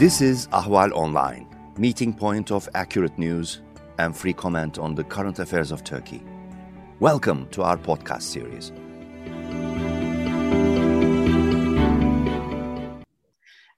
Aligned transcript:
This 0.00 0.22
is 0.22 0.46
Ahval 0.46 0.92
Online, 0.92 1.46
meeting 1.76 2.14
point 2.14 2.50
of 2.50 2.66
accurate 2.74 3.18
news 3.18 3.60
and 3.98 4.16
free 4.16 4.32
comment 4.32 4.78
on 4.78 4.94
the 4.94 5.04
current 5.04 5.38
affairs 5.38 5.70
of 5.70 5.84
Turkey. 5.84 6.22
Welcome 7.00 7.46
to 7.50 7.62
our 7.62 7.76
podcast 7.76 8.22
series. 8.22 8.72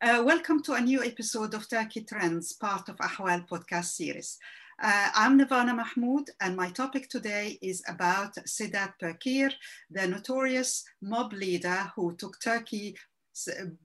Uh, 0.01 0.23
welcome 0.23 0.63
to 0.63 0.75
a 0.75 0.81
new 0.81 1.03
episode 1.03 1.55
of 1.55 1.69
Turkey 1.69 2.05
Trends, 2.05 2.53
part 2.53 2.89
of 2.89 2.99
Ahval 2.99 3.49
podcast 3.49 3.87
series. 3.87 4.39
Uh, 4.81 5.09
I'm 5.17 5.37
Nervana 5.37 5.75
Mahmoud, 5.75 6.31
and 6.41 6.55
my 6.57 6.71
topic 6.71 7.09
today 7.09 7.59
is 7.61 7.83
about 7.89 8.37
Sedat 8.47 8.93
Peker, 9.03 9.53
the 9.91 10.07
notorious 10.07 10.85
mob 11.01 11.33
leader 11.33 11.91
who 11.97 12.15
took 12.15 12.39
Turkey 12.41 12.95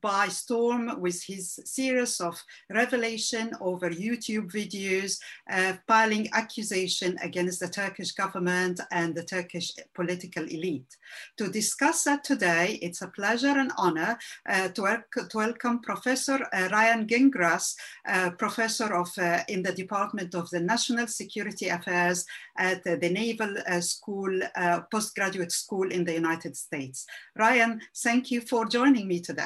by 0.02 0.28
storm 0.28 1.00
with 1.00 1.24
his 1.24 1.60
series 1.64 2.20
of 2.20 2.42
revelation 2.70 3.52
over 3.62 3.90
YouTube 3.90 4.52
videos, 4.52 5.20
uh, 5.50 5.74
piling 5.88 6.28
accusation 6.34 7.18
against 7.24 7.60
the 7.60 7.70
Turkish 7.70 8.12
government 8.12 8.80
and 8.92 9.16
the 9.16 9.24
Turkish 9.24 9.72
political 9.94 10.44
elite. 10.44 10.98
To 11.38 11.48
discuss 11.48 12.04
that 12.04 12.24
today, 12.24 12.78
it's 12.82 13.02
a 13.02 13.08
pleasure 13.08 13.58
and 13.58 13.72
honor 13.78 14.18
uh, 14.50 14.68
to, 14.70 15.04
to, 15.14 15.38
welcome 15.38 15.80
Professor 15.80 16.40
uh, 16.54 16.68
Ryan 16.72 17.08
Gingeras, 17.08 17.76
uh, 18.08 18.32
professor 18.32 18.94
of 18.94 19.10
uh, 19.18 19.44
in 19.48 19.64
the 19.64 19.72
Department 19.72 20.36
of 20.36 20.50
the 20.50 20.60
National 20.60 21.08
Security 21.08 21.70
Affairs 21.70 22.26
at 22.58 22.84
the 22.84 22.98
Naval 22.98 23.56
uh, 23.68 23.80
School, 23.80 24.42
postgraduate 24.92 25.52
school 25.52 25.90
in 25.92 26.04
the 26.04 26.14
United 26.14 26.58
States. 26.58 27.06
Ryan, 27.36 27.80
thank 27.96 28.32
you 28.32 28.42
for 28.42 28.66
joining 28.66 29.08
me 29.08 29.22
today. 29.22 29.37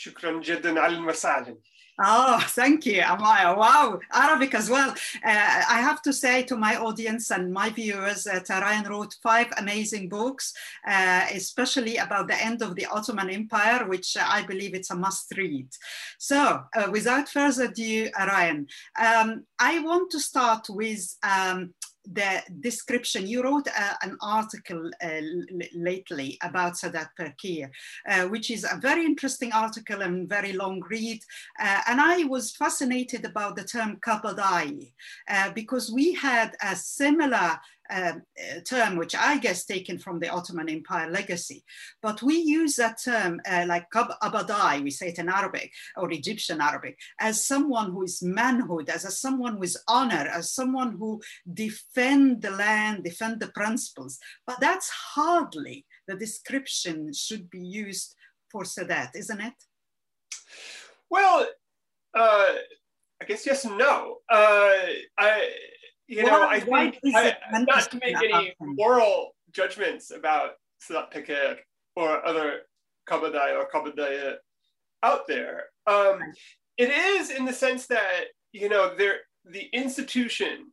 شكرا 0.00 0.40
جدا 0.40 0.80
على 0.80 0.94
المساعدة 0.94 1.58
Oh, 1.98 2.38
thank 2.48 2.84
you, 2.84 3.00
Amaya. 3.00 3.56
Wow, 3.56 3.98
Arabic 4.12 4.54
as 4.54 4.68
well. 4.68 4.90
Uh, 4.90 5.62
I 5.76 5.80
have 5.80 6.02
to 6.02 6.12
say 6.12 6.42
to 6.42 6.54
my 6.54 6.76
audience 6.76 7.30
and 7.30 7.50
my 7.50 7.70
viewers 7.70 8.24
that 8.24 8.50
Ryan 8.50 8.86
wrote 8.86 9.14
five 9.22 9.46
amazing 9.56 10.10
books, 10.10 10.52
uh, 10.86 11.24
especially 11.32 11.96
about 11.96 12.28
the 12.28 12.36
end 12.42 12.60
of 12.60 12.74
the 12.74 12.84
Ottoman 12.84 13.30
Empire, 13.30 13.88
which 13.88 14.14
I 14.20 14.42
believe 14.42 14.74
it's 14.74 14.90
a 14.90 14.94
must 14.94 15.32
read. 15.38 15.68
So, 16.18 16.64
uh, 16.76 16.88
without 16.92 17.30
further 17.30 17.64
ado, 17.64 18.10
Ryan, 18.14 18.66
um, 19.02 19.46
I 19.58 19.78
want 19.78 20.10
to 20.10 20.20
start 20.20 20.66
with 20.68 21.16
um, 21.22 21.72
the 22.05 22.41
description. 22.59 23.27
You 23.27 23.43
wrote 23.43 23.67
uh, 23.67 23.93
an 24.01 24.17
article 24.21 24.89
uh, 25.03 25.21
lately 25.73 26.37
about 26.41 26.73
Sedat 26.73 27.09
Peker, 27.19 27.69
uh, 28.09 28.27
which 28.27 28.49
is 28.51 28.63
a 28.63 28.79
very 28.79 29.05
interesting 29.05 29.51
article 29.53 30.01
and 30.01 30.27
very 30.27 30.53
long 30.53 30.81
read. 30.89 31.21
Uh, 31.59 31.81
and 31.87 32.01
I 32.01 32.23
was 32.23 32.55
fascinated 32.55 33.25
about 33.25 33.55
the 33.55 33.63
term 33.63 33.97
kabadai 34.05 34.91
uh, 35.29 35.51
because 35.53 35.91
we 35.91 36.13
had 36.13 36.55
a 36.61 36.75
similar 36.75 37.59
um, 37.91 38.21
uh, 38.39 38.59
term, 38.61 38.97
which 38.97 39.15
I 39.15 39.37
guess 39.37 39.65
taken 39.65 39.97
from 39.97 40.19
the 40.19 40.29
Ottoman 40.29 40.69
Empire 40.69 41.09
legacy. 41.09 41.63
But 42.01 42.21
we 42.21 42.35
use 42.35 42.75
that 42.75 43.01
term 43.03 43.41
uh, 43.49 43.65
like 43.67 43.85
abadai, 43.91 44.83
we 44.83 44.91
say 44.91 45.09
it 45.09 45.19
in 45.19 45.29
Arabic 45.29 45.71
or 45.97 46.11
Egyptian 46.11 46.61
Arabic, 46.61 46.97
as 47.19 47.45
someone 47.45 47.91
who 47.91 48.03
is 48.03 48.21
manhood, 48.21 48.89
as 48.89 49.05
a 49.05 49.11
someone 49.11 49.59
with 49.59 49.75
honor, 49.87 50.29
as 50.33 50.53
someone 50.53 50.97
who 50.97 51.21
defend 51.53 52.41
the 52.41 52.51
land, 52.51 53.03
defend 53.03 53.39
the 53.39 53.49
principles. 53.49 54.19
But 54.47 54.59
that's 54.59 54.89
hardly 54.89 55.85
the 56.07 56.15
description 56.15 57.13
should 57.13 57.49
be 57.49 57.59
used 57.59 58.15
for 58.49 58.63
Sedat, 58.63 59.15
isn't 59.15 59.41
it? 59.41 59.53
Well, 61.09 61.47
uh, 62.13 62.53
I 63.21 63.25
guess 63.27 63.45
yes 63.45 63.65
and 63.65 63.77
no. 63.77 64.17
Uh, 64.29 64.73
I, 65.17 65.49
you 66.11 66.23
know, 66.23 66.45
I 66.47 66.59
think 66.59 66.97
I, 67.15 67.35
not 67.61 67.89
to 67.91 67.99
make 68.03 68.17
any 68.17 68.53
moral 68.59 69.33
judgments 69.53 70.11
about 70.11 70.51
Sedat 70.83 71.11
Peker 71.13 71.55
or 71.95 72.25
other 72.25 72.63
Kabadai 73.09 73.57
or 73.57 73.69
Kabadaya 73.73 74.35
out 75.03 75.25
there. 75.27 75.65
Um, 75.87 76.19
it 76.77 76.89
is 76.89 77.31
in 77.31 77.45
the 77.45 77.53
sense 77.53 77.87
that, 77.87 78.25
you 78.51 78.67
know, 78.67 78.93
there 78.97 79.19
the 79.45 79.69
institution 79.73 80.71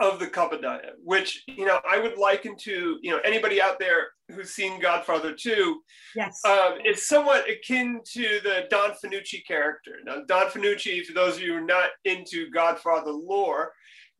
of 0.00 0.18
the 0.18 0.26
Kabadaya, 0.26 0.92
which, 1.04 1.44
you 1.46 1.66
know, 1.66 1.80
I 1.88 1.98
would 1.98 2.16
liken 2.16 2.56
to, 2.60 2.98
you 3.02 3.10
know, 3.10 3.20
anybody 3.24 3.60
out 3.60 3.78
there 3.78 4.08
who's 4.28 4.50
seen 4.50 4.80
Godfather 4.80 5.34
2. 5.34 5.80
Yes. 6.16 6.40
Um, 6.44 6.78
it's 6.84 7.06
somewhat 7.06 7.48
akin 7.48 8.00
to 8.12 8.40
the 8.42 8.66
Don 8.70 8.92
Fanucci 8.92 9.46
character. 9.46 9.98
Now, 10.04 10.22
Don 10.26 10.46
Fanucci, 10.46 11.04
for 11.04 11.12
those 11.12 11.36
of 11.36 11.42
you 11.42 11.52
who 11.52 11.58
are 11.58 11.66
not 11.66 11.90
into 12.04 12.50
Godfather 12.50 13.12
lore, 13.12 13.72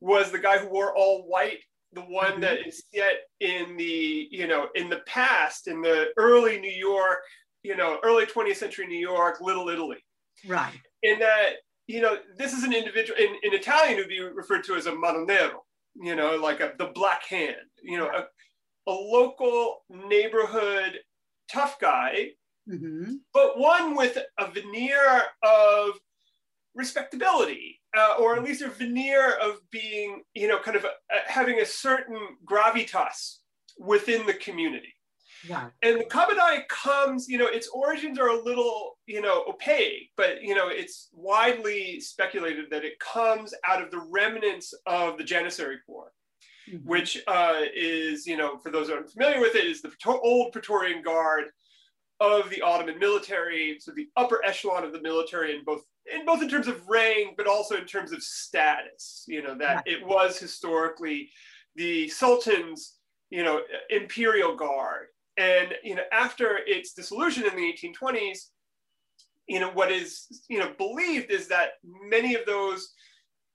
was 0.03 0.31
the 0.31 0.37
guy 0.37 0.57
who 0.57 0.67
wore 0.67 0.93
all 0.95 1.23
white 1.23 1.59
the 1.93 2.01
one 2.01 2.31
mm-hmm. 2.31 2.41
that 2.41 2.67
is 2.67 2.83
set 2.93 3.21
in 3.39 3.77
the 3.77 4.27
you 4.29 4.47
know 4.47 4.67
in 4.75 4.89
the 4.89 5.01
past 5.07 5.67
in 5.67 5.81
the 5.81 6.07
early 6.17 6.59
new 6.59 6.71
york 6.71 7.19
you 7.63 7.75
know 7.77 7.99
early 8.03 8.25
20th 8.25 8.57
century 8.57 8.85
new 8.85 8.99
york 8.99 9.39
little 9.39 9.69
italy 9.69 9.97
right 10.45 10.73
in 11.03 11.17
that 11.19 11.53
you 11.87 12.01
know 12.01 12.17
this 12.37 12.51
is 12.51 12.63
an 12.63 12.73
individual 12.73 13.17
in, 13.17 13.33
in 13.43 13.53
italian 13.53 13.97
would 13.97 14.09
be 14.09 14.19
referred 14.19 14.63
to 14.63 14.75
as 14.75 14.87
a 14.87 14.93
mano 14.93 15.23
nero 15.23 15.63
you 15.95 16.15
know 16.15 16.35
like 16.35 16.59
a, 16.59 16.73
the 16.77 16.91
black 16.93 17.23
hand 17.23 17.55
you 17.81 17.97
know 17.97 18.07
a, 18.07 18.91
a 18.91 18.91
local 18.91 19.83
neighborhood 19.89 20.99
tough 21.49 21.79
guy 21.79 22.27
mm-hmm. 22.69 23.13
but 23.33 23.57
one 23.57 23.95
with 23.95 24.17
a 24.37 24.51
veneer 24.51 25.21
of 25.43 25.91
respectability 26.75 27.79
uh, 27.97 28.15
or 28.19 28.35
at 28.35 28.43
least 28.43 28.61
a 28.61 28.69
veneer 28.69 29.31
of 29.41 29.59
being, 29.71 30.23
you 30.33 30.47
know, 30.47 30.59
kind 30.59 30.77
of 30.77 30.83
a, 30.83 30.87
a, 30.87 31.31
having 31.31 31.59
a 31.59 31.65
certain 31.65 32.19
gravitas 32.45 33.37
within 33.77 34.25
the 34.25 34.33
community. 34.33 34.93
Yeah. 35.47 35.69
And 35.81 35.99
the 35.99 36.05
Kabadai 36.05 36.67
comes, 36.69 37.27
you 37.27 37.37
know, 37.37 37.47
its 37.47 37.67
origins 37.67 38.17
are 38.17 38.29
a 38.29 38.43
little, 38.43 38.97
you 39.07 39.21
know, 39.21 39.43
opaque, 39.47 40.11
but, 40.15 40.41
you 40.41 40.55
know, 40.55 40.69
it's 40.69 41.09
widely 41.11 41.99
speculated 41.99 42.65
that 42.71 42.85
it 42.85 42.97
comes 42.99 43.53
out 43.67 43.81
of 43.81 43.91
the 43.91 44.01
remnants 44.09 44.73
of 44.85 45.17
the 45.17 45.23
Janissary 45.23 45.77
Corps. 45.85 46.11
Mm-hmm. 46.71 46.87
Which 46.87 47.21
uh, 47.27 47.59
is, 47.75 48.25
you 48.25 48.37
know, 48.37 48.57
for 48.57 48.71
those 48.71 48.87
who 48.87 48.93
aren't 48.93 49.11
familiar 49.11 49.41
with 49.41 49.53
it, 49.53 49.65
is 49.65 49.81
the 49.81 49.91
old 50.07 50.53
Praetorian 50.53 51.01
Guard 51.03 51.43
of 52.21 52.49
the 52.49 52.61
Ottoman 52.61 52.97
military, 52.99 53.77
so 53.81 53.91
the 53.91 54.07
upper 54.15 54.39
echelon 54.45 54.85
of 54.85 54.93
the 54.93 55.01
military 55.01 55.53
in 55.53 55.65
both 55.65 55.83
in 56.11 56.25
both 56.25 56.41
in 56.41 56.49
terms 56.49 56.67
of 56.67 56.87
rank, 56.87 57.35
but 57.37 57.47
also 57.47 57.75
in 57.75 57.85
terms 57.85 58.11
of 58.11 58.21
status. 58.21 59.23
You 59.27 59.41
know 59.41 59.55
that 59.55 59.83
it 59.87 60.05
was 60.05 60.37
historically 60.37 61.29
the 61.75 62.09
Sultan's, 62.09 62.97
you 63.29 63.43
know, 63.43 63.61
imperial 63.89 64.55
guard, 64.55 65.07
and 65.37 65.73
you 65.83 65.95
know 65.95 66.03
after 66.11 66.59
its 66.65 66.93
dissolution 66.93 67.45
in 67.45 67.55
the 67.55 67.73
1820s, 67.73 68.49
you 69.47 69.59
know 69.59 69.71
what 69.71 69.91
is 69.91 70.43
you 70.49 70.59
know 70.59 70.73
believed 70.77 71.31
is 71.31 71.47
that 71.47 71.73
many 71.83 72.35
of 72.35 72.45
those 72.45 72.89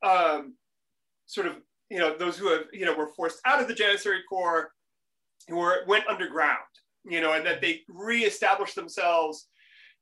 um, 0.03 0.55
sort 1.27 1.47
of 1.47 1.57
you 1.91 1.99
know 1.99 2.17
those 2.17 2.39
who 2.39 2.51
have 2.51 2.65
you 2.73 2.85
know 2.85 2.97
were 2.97 3.09
forced 3.09 3.41
out 3.45 3.61
of 3.61 3.69
the 3.69 3.75
Janissary 3.75 4.21
Corps, 4.29 4.71
who 5.49 5.57
were 5.57 5.85
went 5.87 6.09
underground, 6.09 6.59
you 7.05 7.21
know, 7.21 7.35
and 7.35 7.45
that 7.47 7.61
they 7.61 7.83
reestablished 7.89 8.75
themselves 8.75 9.49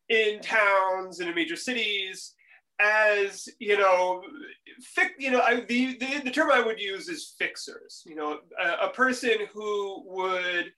in 0.09 0.41
towns 0.41 1.19
and 1.19 1.29
in 1.29 1.35
major 1.35 1.57
cities 1.57 2.36
as 2.79 3.49
you 3.59 3.79
know 3.79 4.23
fi- 4.83 5.11
you 5.19 5.31
know 5.31 5.41
I, 5.41 5.61
the, 5.61 5.97
the, 5.99 6.21
the 6.25 6.31
term 6.31 6.51
i 6.51 6.61
would 6.61 6.81
use 6.81 7.09
is 7.09 7.35
fixers 7.39 8.03
you 8.07 8.15
know 8.15 8.41
a, 8.63 8.87
a 8.87 8.91
person 8.91 9.33
who 9.53 10.03
would 10.07 10.73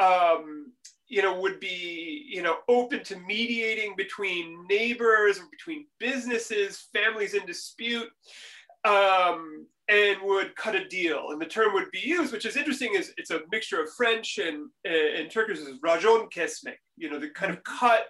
um, 0.00 0.72
you 1.08 1.22
know 1.22 1.40
would 1.40 1.60
be 1.60 2.26
you 2.28 2.42
know 2.42 2.58
open 2.68 3.02
to 3.04 3.18
mediating 3.20 3.94
between 3.96 4.66
neighbors 4.68 5.38
or 5.38 5.46
between 5.50 5.86
businesses 5.98 6.88
families 6.92 7.34
in 7.34 7.44
dispute 7.46 8.08
um, 8.84 9.66
and 9.88 10.18
would 10.22 10.54
cut 10.54 10.74
a 10.74 10.86
deal. 10.86 11.30
And 11.30 11.40
the 11.40 11.46
term 11.46 11.72
would 11.74 11.90
be 11.90 12.00
used 12.00 12.32
which 12.32 12.46
is 12.46 12.56
interesting 12.56 12.94
is 12.94 13.12
it's 13.16 13.30
a 13.30 13.40
mixture 13.50 13.82
of 13.82 13.92
french 13.96 14.38
and 14.38 14.68
in 14.84 15.28
turkish 15.28 15.58
is 15.58 15.70
racon 15.82 16.28
kesmek 16.34 16.76
you 16.96 17.10
know 17.10 17.18
the 17.18 17.30
kind 17.30 17.52
of 17.52 17.62
cut 17.64 18.06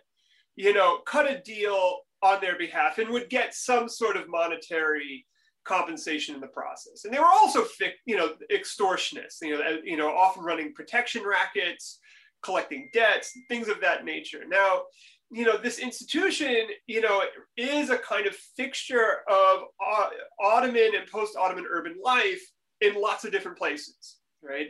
you 0.56 0.72
know 0.74 0.98
cut 1.06 1.30
a 1.30 1.40
deal 1.40 1.98
on 2.22 2.40
their 2.40 2.58
behalf 2.58 2.98
and 2.98 3.10
would 3.10 3.28
get 3.30 3.54
some 3.54 3.88
sort 3.88 4.16
of 4.16 4.28
monetary 4.28 5.24
compensation 5.64 6.34
in 6.34 6.40
the 6.40 6.46
process. 6.48 7.04
And 7.04 7.12
they 7.12 7.18
were 7.18 7.26
also, 7.26 7.64
you 8.06 8.16
know, 8.16 8.30
extortionists, 8.50 9.40
you 9.42 9.58
know, 9.58 9.78
you 9.84 9.96
know, 9.96 10.08
often 10.08 10.42
running 10.42 10.72
protection 10.72 11.22
rackets, 11.24 12.00
collecting 12.42 12.88
debts, 12.92 13.32
things 13.48 13.68
of 13.68 13.80
that 13.82 14.04
nature. 14.04 14.44
Now, 14.48 14.82
you 15.30 15.44
know, 15.44 15.58
this 15.58 15.78
institution, 15.78 16.68
you 16.86 17.02
know, 17.02 17.22
is 17.56 17.90
a 17.90 17.98
kind 17.98 18.26
of 18.26 18.34
fixture 18.56 19.18
of 19.28 19.60
uh, 19.86 20.08
Ottoman 20.42 20.92
and 20.96 21.06
post-Ottoman 21.12 21.66
urban 21.70 21.96
life 22.02 22.40
in 22.80 23.00
lots 23.00 23.24
of 23.24 23.32
different 23.32 23.58
places, 23.58 24.16
right? 24.42 24.68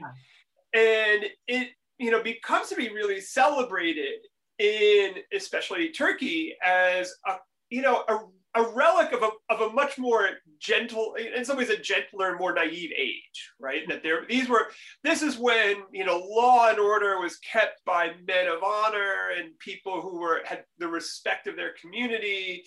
And 0.75 1.27
it, 1.47 1.69
you 1.99 2.11
know, 2.11 2.23
becomes 2.23 2.71
to 2.71 2.75
be 2.75 2.89
really 2.89 3.21
celebrated 3.21 4.19
in 4.59 5.15
especially 5.33 5.91
Turkey 5.91 6.55
as 6.65 7.15
a 7.27 7.37
you 7.71 7.83
know, 7.83 8.05
a 8.09 8.19
a 8.55 8.63
relic 8.71 9.13
of 9.13 9.23
a, 9.23 9.31
of 9.51 9.61
a 9.61 9.73
much 9.73 9.99
more 9.99 10.31
gentle, 10.59 11.15
in 11.15 11.45
some 11.45 11.57
ways, 11.57 11.69
a 11.69 11.77
gentler, 11.77 12.37
more 12.37 12.55
naive 12.55 12.91
age, 12.99 13.51
right? 13.61 13.87
That 13.89 14.03
there, 14.03 14.25
these 14.29 14.49
were, 14.49 14.69
this 15.05 15.23
is 15.23 15.39
when 15.39 15.83
you 15.93 16.05
know 16.05 16.19
law 16.19 16.69
and 16.69 16.79
order 16.79 17.21
was 17.21 17.39
kept 17.39 17.85
by 17.85 18.13
men 18.27 18.49
of 18.49 18.63
honor 18.63 19.31
and 19.37 19.59
people 19.59 20.01
who 20.01 20.19
were 20.19 20.41
had 20.45 20.65
the 20.79 20.89
respect 20.89 21.47
of 21.47 21.57
their 21.57 21.75
community. 21.81 22.65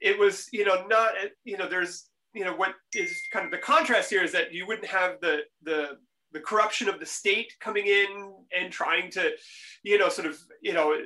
It 0.00 0.18
was, 0.18 0.48
you 0.52 0.64
know, 0.64 0.86
not, 0.88 1.12
you 1.44 1.56
know, 1.56 1.68
there's, 1.68 2.08
you 2.34 2.44
know, 2.44 2.54
what 2.54 2.74
is 2.94 3.22
kind 3.32 3.44
of 3.44 3.52
the 3.52 3.58
contrast 3.58 4.10
here 4.10 4.22
is 4.22 4.32
that 4.32 4.52
you 4.52 4.66
wouldn't 4.66 4.86
have 4.86 5.20
the 5.20 5.40
the 5.62 5.98
the 6.32 6.40
corruption 6.40 6.88
of 6.88 6.98
the 6.98 7.06
state 7.06 7.52
coming 7.60 7.86
in 7.86 8.32
and 8.58 8.72
trying 8.72 9.10
to, 9.10 9.30
you 9.82 9.98
know, 9.98 10.08
sort 10.08 10.26
of, 10.26 10.38
you 10.62 10.72
know, 10.72 10.96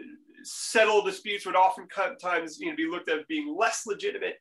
settle 0.47 1.03
disputes 1.03 1.45
would 1.45 1.57
oftentimes 1.57 2.59
you 2.59 2.71
know, 2.71 2.77
be 2.77 2.89
looked 2.89 3.09
at 3.09 3.19
as 3.19 3.25
being 3.29 3.55
less 3.57 3.83
legitimate. 3.87 4.37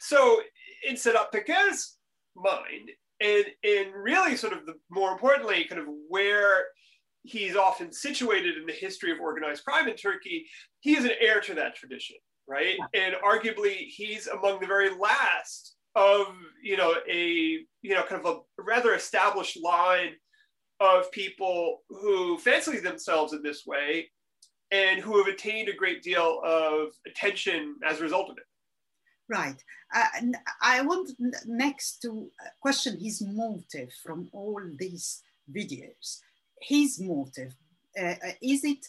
So 0.00 0.40
in 0.86 0.94
Sedat 0.94 1.30
Peker's 1.32 1.96
mind, 2.34 2.90
and, 3.20 3.44
and 3.62 3.92
really 3.94 4.36
sort 4.36 4.54
of 4.54 4.64
the 4.66 4.74
more 4.90 5.12
importantly, 5.12 5.64
kind 5.64 5.80
of 5.80 5.86
where 6.08 6.64
he's 7.22 7.54
often 7.54 7.92
situated 7.92 8.56
in 8.56 8.66
the 8.66 8.72
history 8.72 9.12
of 9.12 9.20
organized 9.20 9.64
crime 9.64 9.88
in 9.88 9.96
Turkey, 9.96 10.46
he 10.80 10.96
is 10.96 11.04
an 11.04 11.12
heir 11.20 11.40
to 11.42 11.54
that 11.54 11.74
tradition, 11.74 12.16
right? 12.48 12.76
Yeah. 12.94 13.02
And 13.02 13.14
arguably 13.22 13.88
he's 13.88 14.26
among 14.26 14.60
the 14.60 14.66
very 14.66 14.90
last 14.90 15.76
of, 15.94 16.28
you 16.62 16.76
know, 16.76 16.94
a, 17.10 17.58
you 17.82 17.94
know, 17.94 18.04
kind 18.04 18.24
of 18.24 18.34
a 18.58 18.62
rather 18.62 18.94
established 18.94 19.58
line 19.62 20.12
of 20.78 21.10
people 21.12 21.82
who 21.90 22.38
fancy 22.38 22.78
themselves 22.78 23.34
in 23.34 23.42
this 23.42 23.66
way 23.66 24.08
and 24.70 25.00
who 25.00 25.18
have 25.18 25.26
attained 25.26 25.68
a 25.68 25.74
great 25.74 26.02
deal 26.02 26.40
of 26.44 26.88
attention 27.06 27.76
as 27.84 28.00
a 28.00 28.02
result 28.02 28.30
of 28.30 28.38
it. 28.38 28.44
Right. 29.28 29.62
Uh, 29.94 30.06
I 30.60 30.82
want 30.82 31.10
next 31.46 32.02
to 32.02 32.30
question 32.60 32.98
his 32.98 33.22
motive 33.22 33.92
from 34.02 34.28
all 34.32 34.60
these 34.78 35.22
videos. 35.52 36.18
His 36.60 37.00
motive 37.00 37.54
uh, 37.98 38.04
uh, 38.04 38.32
is 38.42 38.64
it 38.64 38.86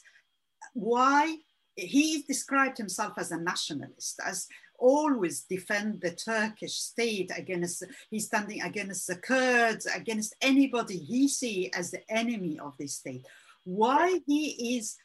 why 0.74 1.38
he 1.76 2.24
described 2.28 2.78
himself 2.78 3.14
as 3.18 3.32
a 3.32 3.40
nationalist, 3.40 4.20
as 4.26 4.48
always 4.78 5.42
defend 5.42 6.02
the 6.02 6.12
Turkish 6.12 6.74
state 6.74 7.32
against, 7.38 7.84
he's 8.10 8.26
standing 8.26 8.62
against 8.62 9.08
the 9.08 9.16
Kurds, 9.16 9.86
against 9.86 10.36
anybody 10.42 10.98
he 10.98 11.28
see 11.28 11.72
as 11.74 11.92
the 11.92 12.02
enemy 12.12 12.60
of 12.60 12.74
the 12.78 12.88
state. 12.88 13.26
Why 13.64 14.20
he 14.26 14.78
is 14.78 14.98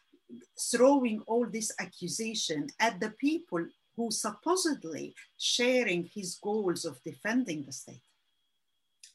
throwing 0.70 1.22
all 1.26 1.46
this 1.46 1.72
accusation 1.78 2.68
at 2.80 3.00
the 3.00 3.10
people 3.10 3.64
who 3.96 4.10
supposedly 4.10 5.14
sharing 5.38 6.08
his 6.14 6.38
goals 6.42 6.84
of 6.84 7.02
defending 7.02 7.64
the 7.64 7.72
state? 7.72 8.02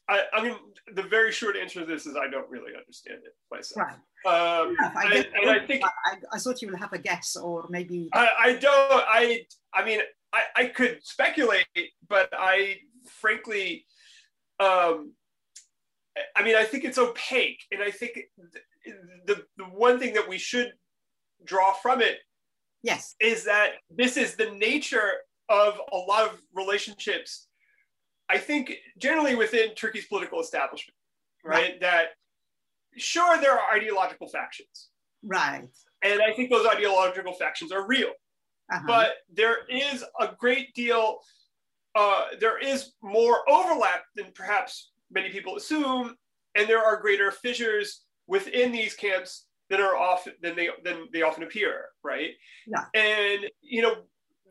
I, 0.08 0.22
I, 0.34 0.42
mean, 0.42 0.56
the 0.94 1.02
very 1.02 1.30
short 1.32 1.56
answer 1.56 1.80
to 1.80 1.86
this 1.86 2.06
is 2.06 2.16
I 2.16 2.28
don't 2.28 2.50
really 2.50 2.72
understand 2.76 3.20
it 3.24 3.34
myself. 3.50 3.86
Right. 3.86 3.94
Um, 4.24 4.76
yeah, 4.78 4.92
I, 4.96 5.14
and, 5.16 5.28
and 5.40 5.50
I 5.50 5.66
think 5.66 5.84
I, 5.84 6.16
I, 6.32 6.38
thought 6.38 6.60
you 6.60 6.68
would 6.68 6.78
have 6.78 6.92
a 6.92 6.98
guess, 6.98 7.36
or 7.36 7.66
maybe 7.70 8.08
I, 8.12 8.28
I 8.40 8.52
don't. 8.54 9.04
I 9.08 9.46
I 9.72 9.84
mean, 9.84 10.00
I, 10.32 10.42
I 10.54 10.64
could 10.66 11.00
speculate, 11.02 11.66
but 12.08 12.28
I 12.32 12.78
frankly, 13.20 13.84
um, 14.60 15.12
I 16.36 16.42
mean, 16.42 16.56
I 16.56 16.64
think 16.64 16.84
it's 16.84 16.98
opaque, 16.98 17.62
and 17.70 17.82
I 17.82 17.90
think 17.90 18.18
the 19.26 19.44
the 19.56 19.64
one 19.64 19.98
thing 19.98 20.14
that 20.14 20.28
we 20.28 20.38
should 20.38 20.72
draw 21.44 21.72
from 21.72 22.00
it 22.00 22.18
yes. 22.82 23.14
is 23.20 23.44
that 23.44 23.72
this 23.90 24.16
is 24.16 24.36
the 24.36 24.50
nature 24.52 25.12
of 25.48 25.80
a 25.92 25.96
lot 25.96 26.28
of 26.28 26.40
relationships 26.54 27.48
i 28.28 28.38
think 28.38 28.72
generally 28.98 29.34
within 29.34 29.74
turkey's 29.74 30.06
political 30.06 30.40
establishment 30.40 30.96
right, 31.44 31.54
right. 31.54 31.80
that 31.80 32.06
sure 32.96 33.38
there 33.40 33.52
are 33.52 33.74
ideological 33.74 34.28
factions. 34.28 34.88
Right. 35.24 35.68
And 36.02 36.22
i 36.22 36.32
think 36.32 36.50
those 36.50 36.66
ideological 36.66 37.32
factions 37.34 37.72
are 37.72 37.86
real. 37.86 38.10
Uh-huh. 38.72 38.84
but 38.86 39.10
there 39.32 39.66
is 39.68 40.04
a 40.20 40.30
great 40.38 40.72
deal 40.74 41.18
uh, 41.94 42.28
there 42.40 42.58
is 42.58 42.92
more 43.02 43.38
overlap 43.50 44.04
than 44.16 44.26
perhaps 44.34 44.92
many 45.10 45.28
people 45.28 45.56
assume 45.56 46.14
and 46.54 46.68
there 46.68 46.82
are 46.82 47.00
greater 47.00 47.30
fissures 47.30 48.04
within 48.26 48.72
these 48.72 48.94
camps 48.94 49.46
than 49.72 49.80
are 49.80 49.96
often 49.96 50.34
than 50.42 50.54
they 50.54 50.68
than 50.84 51.08
they 51.14 51.22
often 51.22 51.42
appear, 51.42 51.86
right? 52.04 52.32
Yeah. 52.66 52.84
And 52.94 53.50
you 53.62 53.80
know, 53.80 53.94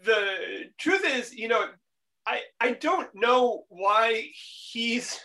the 0.04 0.66
truth 0.80 1.06
is, 1.06 1.32
you 1.32 1.48
know, 1.48 1.68
I 2.26 2.42
I 2.60 2.72
don't 2.72 3.08
know 3.14 3.66
why 3.70 4.32
he's 4.34 5.20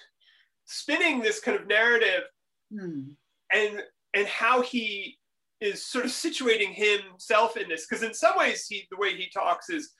spinning 0.67 1.21
this 1.21 1.41
kind 1.41 1.59
of 1.59 1.67
narrative 1.67 2.25
hmm. 2.71 3.09
and 3.51 3.83
and 4.13 4.27
how 4.27 4.61
he 4.61 5.17
is 5.63 5.83
sort 5.83 6.05
of 6.05 6.11
situating 6.11 6.75
himself 6.75 7.57
in 7.57 7.67
this 7.67 7.87
because 7.89 8.05
in 8.05 8.13
some 8.13 8.37
ways 8.37 8.67
he 8.67 8.87
the 8.91 8.99
way 8.99 9.17
he 9.17 9.31
talks 9.31 9.71
is 9.71 9.93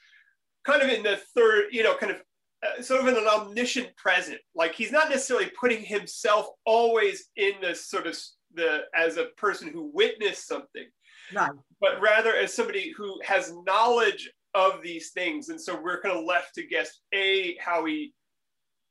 kind 0.67 0.83
of 0.83 0.91
in 0.91 1.03
the 1.03 1.19
third 1.35 1.65
you 1.71 1.83
know 1.83 1.97
kind 1.97 2.13
of 2.13 2.21
uh, 2.67 2.83
sort 2.83 3.01
of 3.01 3.09
in 3.09 3.17
an 3.17 3.27
omniscient 3.27 3.97
present 3.97 4.39
like 4.55 4.75
he's 4.75 4.93
not 4.93 5.09
necessarily 5.09 5.51
putting 5.59 5.83
himself 5.83 6.49
always 6.67 7.31
in 7.37 7.53
this 7.63 7.89
sort 7.89 8.07
of 8.07 8.15
the 8.57 8.81
as 8.95 9.17
a 9.17 9.27
person 9.37 9.69
who 9.69 9.91
witnessed 9.95 10.49
something, 10.49 10.87
right. 11.35 11.51
but 11.81 12.01
rather 12.01 12.35
as 12.35 12.53
somebody 12.55 12.93
who 12.97 13.21
has 13.25 13.55
knowledge 13.67 14.31
of 14.55 14.83
these 14.83 15.11
things. 15.11 15.51
And 15.51 15.61
so 15.61 15.81
we're 15.81 16.01
kind 16.01 16.17
of 16.17 16.25
left 16.25 16.55
to 16.55 16.67
guess 16.67 17.01
a 17.15 17.57
how 17.61 17.85
he 17.85 18.13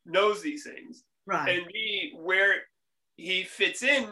knows 0.05 0.41
these 0.41 0.63
things, 0.63 1.03
right. 1.25 1.49
and 1.49 1.67
b 1.67 2.13
where 2.21 2.53
he 3.17 3.43
fits 3.43 3.83
in 3.83 4.09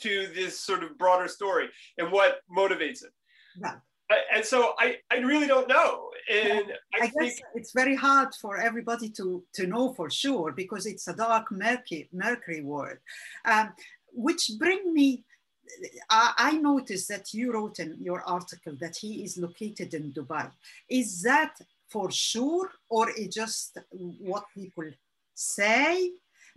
to 0.00 0.26
this 0.34 0.60
sort 0.60 0.82
of 0.82 0.96
broader 0.98 1.28
story 1.28 1.68
and 1.98 2.12
what 2.12 2.40
motivates 2.56 3.02
him. 3.02 3.10
Right. 3.60 3.78
And 4.34 4.44
so 4.44 4.72
I, 4.78 4.96
I 5.10 5.16
really 5.16 5.46
don't 5.46 5.68
know. 5.68 6.08
And 6.32 6.72
I, 6.94 7.04
I 7.04 7.08
think, 7.08 7.32
guess 7.32 7.40
it's 7.54 7.72
very 7.72 7.94
hard 7.94 8.34
for 8.40 8.56
everybody 8.56 9.10
to, 9.10 9.44
to 9.54 9.66
know 9.66 9.92
for 9.92 10.08
sure 10.08 10.52
because 10.52 10.86
it's 10.86 11.08
a 11.08 11.14
dark, 11.14 11.50
murky, 11.50 12.08
mercury 12.12 12.62
world. 12.62 12.98
Um, 13.44 13.74
which 14.26 14.50
bring 14.58 14.92
me 14.92 15.24
I, 16.10 16.32
I 16.38 16.52
noticed 16.52 17.08
that 17.08 17.32
you 17.34 17.52
wrote 17.52 17.78
in 17.78 17.96
your 18.00 18.22
article 18.22 18.74
that 18.80 18.96
he 18.96 19.24
is 19.24 19.38
located 19.38 19.94
in 19.94 20.12
Dubai. 20.12 20.50
Is 20.88 21.22
that 21.22 21.54
for 21.88 22.10
sure, 22.10 22.70
or 22.88 23.10
is 23.10 23.34
just 23.34 23.78
what 24.20 24.44
people 24.54 24.90
say? 25.34 26.12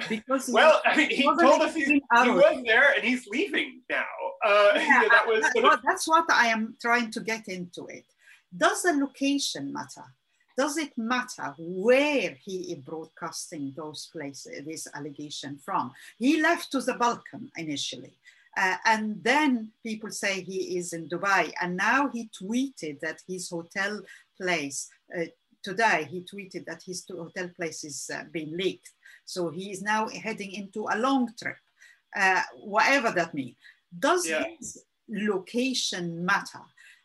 Because 0.10 0.50
well, 0.50 0.82
I 0.86 0.98
mean, 0.98 1.10
he 1.10 1.24
told 1.24 1.62
us 1.62 1.76
he, 1.76 1.86
he 1.86 2.02
was 2.30 2.64
there 2.66 2.94
and 2.96 3.04
he's 3.04 3.28
leaving 3.28 3.82
now. 3.90 4.06
Uh, 4.44 4.72
yeah, 4.76 5.04
that 5.10 5.26
was 5.28 5.42
that, 5.42 5.64
well, 5.64 5.80
that's 5.84 6.08
what 6.08 6.26
I 6.32 6.48
am 6.48 6.76
trying 6.82 7.12
to 7.12 7.20
get 7.22 7.48
into 7.48 7.86
it. 7.88 8.06
Does 8.56 8.84
the 8.84 8.94
location 8.94 9.72
matter? 9.72 10.06
Does 10.58 10.78
it 10.78 10.92
matter 10.98 11.54
where 11.58 12.38
he 12.44 12.74
is 12.74 12.80
broadcasting 12.80 13.74
those 13.76 14.10
places, 14.12 14.66
this 14.66 14.88
allegation 14.94 15.58
from? 15.58 15.92
He 16.18 16.42
left 16.42 16.72
to 16.72 16.82
the 16.82 16.94
Balkan 16.94 17.52
initially. 17.58 18.18
Uh, 18.58 18.76
and 18.86 19.24
then 19.24 19.72
people 19.84 20.10
say 20.10 20.42
he 20.42 20.78
is 20.78 20.94
in 20.94 21.08
Dubai. 21.08 21.52
And 21.62 21.78
now 21.78 22.10
he 22.10 22.30
tweeted 22.42 23.00
that 23.00 23.22
his 23.28 23.50
hotel 23.50 24.02
place, 24.40 24.90
uh, 25.18 25.26
today 25.64 26.08
he 26.10 26.22
tweeted 26.22 26.66
that 26.66 26.84
his 26.86 27.06
hotel 27.10 27.50
place 27.56 27.84
is 27.84 28.10
uh, 28.14 28.24
being 28.32 28.56
leaked. 28.56 28.90
So 29.26 29.50
he 29.50 29.72
is 29.72 29.82
now 29.82 30.10
heading 30.10 30.52
into 30.52 30.88
a 30.92 30.98
long 30.98 31.30
trip, 31.42 31.56
uh, 32.16 32.42
whatever 32.56 33.12
that 33.12 33.34
means. 33.34 33.56
Does 33.98 34.28
yeah. 34.28 34.44
his 34.60 34.84
location 35.10 36.26
matter? 36.26 36.62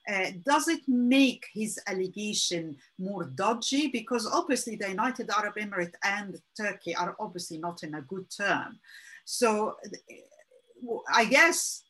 Uh, 0.09 0.31
does 0.45 0.69
it 0.69 0.83
make 0.87 1.47
his 1.53 1.81
allegation 1.87 2.77
more 2.99 3.25
dodgy? 3.25 3.89
Because 3.89 4.27
obviously 4.27 4.77
the 4.77 4.89
United 4.89 5.29
Arab 5.31 5.57
Emirates 5.57 5.95
and 6.05 6.37
Turkey 6.57 6.95
are 6.95 7.17
obviously 7.19 7.59
not 7.59 7.83
in 7.83 7.95
a 7.95 8.03
good 8.03 8.27
term. 8.31 8.79
So 9.25 9.77
uh, 9.85 10.97
I 11.13 11.25
guess 11.25 11.83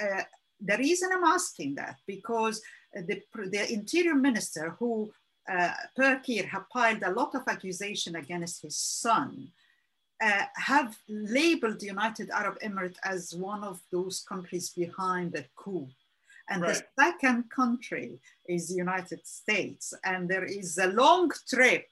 uh, 0.00 0.04
uh, 0.04 0.22
the 0.60 0.78
reason 0.78 1.10
I'm 1.12 1.24
asking 1.24 1.74
that 1.76 1.96
because 2.06 2.62
the, 2.94 3.20
the 3.34 3.72
interior 3.72 4.14
minister 4.14 4.76
who 4.78 5.10
uh, 5.50 5.70
Peker 5.98 6.46
have 6.46 6.68
piled 6.70 7.02
a 7.02 7.10
lot 7.10 7.34
of 7.34 7.42
accusation 7.48 8.14
against 8.14 8.62
his 8.62 8.76
son 8.76 9.48
uh, 10.22 10.42
have 10.54 10.96
labeled 11.08 11.80
the 11.80 11.86
United 11.86 12.30
Arab 12.30 12.56
Emirates 12.60 12.96
as 13.04 13.34
one 13.34 13.64
of 13.64 13.80
those 13.90 14.24
countries 14.28 14.70
behind 14.70 15.32
the 15.32 15.44
coup 15.56 15.88
and 16.52 16.62
right. 16.62 16.74
the 16.74 17.02
second 17.02 17.50
country 17.50 18.20
is 18.48 18.68
the 18.68 18.74
United 18.74 19.26
States. 19.26 19.94
And 20.04 20.28
there 20.28 20.44
is 20.44 20.78
a 20.78 20.88
long 20.88 21.30
trip, 21.48 21.86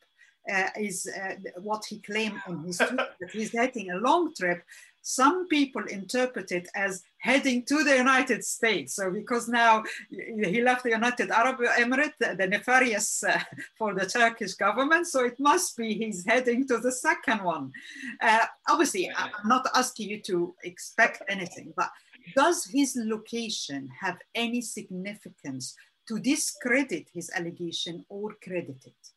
uh, 0.53 0.69
is 0.79 1.09
uh, 1.09 1.35
what 1.61 1.85
he 1.89 1.99
claimed 2.01 2.41
on 2.47 2.65
his 2.65 2.79
tweet, 2.79 2.97
that 3.21 3.31
he's 3.33 3.53
taking 3.53 3.91
a 3.91 3.97
long 3.97 4.35
trip 4.35 4.63
some 5.03 5.49
people 5.49 5.83
interpret 5.87 6.53
it 6.53 6.69
as 6.75 7.03
heading 7.19 7.65
to 7.65 7.83
the 7.85 7.97
United 7.97 8.45
States. 8.45 8.95
So 8.95 9.11
because 9.11 9.49
now 9.49 9.83
he 10.11 10.63
left 10.63 10.85
the 10.85 10.91
United 10.91 11.31
Arab 11.31 11.59
Emirates, 11.79 12.19
the 12.19 12.47
nefarious 12.47 13.25
uh, 13.25 13.41
for 13.79 13.95
the 13.95 14.07
Turkish 14.07 14.55
government, 14.55 15.07
so 15.07 15.25
it 15.25 15.39
must 15.39 15.77
be 15.77 15.95
he's 15.95 16.25
heading 16.25 16.67
to 16.69 16.79
the 16.79 16.93
second 16.93 17.43
one. 17.43 17.73
Uh, 18.21 18.47
obviously, 18.69 19.11
I'm 19.17 19.49
not 19.49 19.67
asking 19.75 20.09
you 20.09 20.21
to 20.23 20.55
expect 20.65 21.23
anything, 21.29 21.73
but 21.77 21.91
does 22.35 22.65
his 22.65 22.97
location 22.97 23.89
have 24.01 24.19
any 24.35 24.61
significance 24.61 25.75
to 26.09 26.19
discredit 26.19 27.09
his 27.13 27.31
allegation 27.35 28.05
or 28.09 28.35
credit 28.43 28.83
it? 28.85 29.13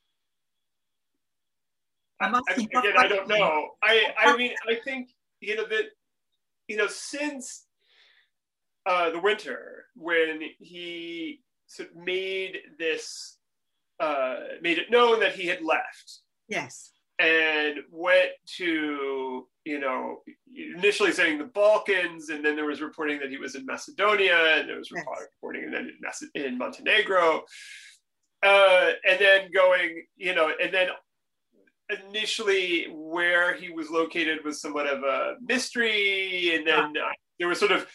I'm 2.19 2.35
asking 2.35 2.69
I, 2.75 2.79
again, 2.79 2.93
I 2.97 3.07
don't 3.07 3.27
know. 3.27 3.71
I, 3.81 4.13
I 4.17 4.37
mean, 4.37 4.53
I 4.67 4.75
think, 4.75 5.09
you 5.41 5.55
know, 5.55 5.65
that, 5.67 5.85
you 6.67 6.77
know, 6.77 6.87
since 6.87 7.65
uh, 8.85 9.09
the 9.09 9.19
winter, 9.19 9.85
when 9.95 10.41
he 10.59 11.41
sort 11.67 11.89
of 11.89 11.95
made 11.97 12.59
this, 12.79 13.37
uh, 13.99 14.35
made 14.61 14.77
it 14.77 14.91
known 14.91 15.19
that 15.19 15.35
he 15.35 15.47
had 15.47 15.61
left. 15.61 16.21
Yes. 16.47 16.91
And 17.19 17.79
went 17.91 18.31
to, 18.57 19.47
you 19.65 19.79
know, 19.79 20.21
initially 20.55 21.11
saying 21.11 21.37
the 21.37 21.45
Balkans, 21.45 22.29
and 22.29 22.43
then 22.43 22.55
there 22.55 22.65
was 22.65 22.81
reporting 22.81 23.19
that 23.19 23.29
he 23.29 23.37
was 23.37 23.55
in 23.55 23.65
Macedonia, 23.65 24.57
and 24.57 24.69
there 24.69 24.77
was 24.77 24.89
yes. 24.93 25.05
reporting 25.41 25.63
and 25.65 25.73
then 25.73 25.91
in, 26.35 26.41
in 26.43 26.57
Montenegro. 26.57 27.43
Uh, 28.43 28.91
and 29.07 29.19
then 29.21 29.49
going, 29.53 30.03
you 30.17 30.35
know, 30.35 30.51
and 30.61 30.73
then 30.73 30.89
initially 31.89 32.87
where 32.91 33.53
he 33.53 33.69
was 33.69 33.89
located 33.89 34.39
was 34.43 34.61
somewhat 34.61 34.87
of 34.87 35.03
a 35.03 35.35
mystery 35.41 36.55
and 36.55 36.65
then 36.67 36.93
uh, 36.97 37.11
there 37.39 37.47
was 37.47 37.59
sort 37.59 37.71
of 37.71 37.85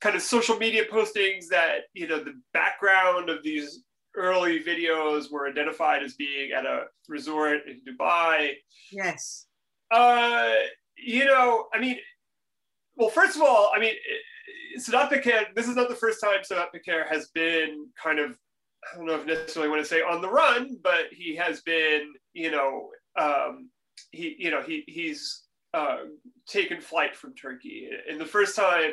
kind 0.00 0.16
of 0.16 0.22
social 0.22 0.56
media 0.56 0.84
postings 0.90 1.46
that 1.48 1.82
you 1.92 2.06
know 2.06 2.22
the 2.22 2.34
background 2.52 3.28
of 3.28 3.42
these 3.42 3.82
early 4.16 4.62
videos 4.62 5.30
were 5.30 5.48
identified 5.48 6.02
as 6.02 6.14
being 6.14 6.52
at 6.52 6.64
a 6.64 6.84
resort 7.08 7.60
in 7.68 7.80
dubai 7.86 8.52
yes 8.90 9.46
uh 9.90 10.54
you 10.96 11.24
know 11.24 11.66
i 11.74 11.78
mean 11.78 11.96
well 12.96 13.10
first 13.10 13.36
of 13.36 13.42
all 13.42 13.70
i 13.74 13.78
mean 13.78 13.94
Sedat 14.78 15.10
Peker, 15.10 15.46
this 15.54 15.68
is 15.68 15.74
not 15.74 15.88
the 15.88 15.94
first 15.94 16.20
time 16.22 16.40
Sedat 16.40 16.66
Peker 16.74 17.08
has 17.08 17.28
been 17.28 17.86
kind 18.02 18.18
of 18.18 18.38
I 18.92 18.96
don't 18.96 19.06
know 19.06 19.14
if 19.14 19.26
necessarily 19.26 19.70
want 19.70 19.82
to 19.82 19.88
say 19.88 20.00
on 20.00 20.22
the 20.22 20.28
run, 20.28 20.78
but 20.82 21.06
he 21.10 21.34
has 21.36 21.60
been, 21.62 22.12
you 22.34 22.50
know, 22.50 22.90
um, 23.18 23.70
he, 24.10 24.36
you 24.38 24.50
know, 24.50 24.62
he, 24.62 24.84
he's 24.86 25.42
uh, 25.74 25.98
taken 26.46 26.80
flight 26.80 27.16
from 27.16 27.34
Turkey. 27.34 27.90
And 28.08 28.20
the 28.20 28.26
first 28.26 28.54
time 28.54 28.92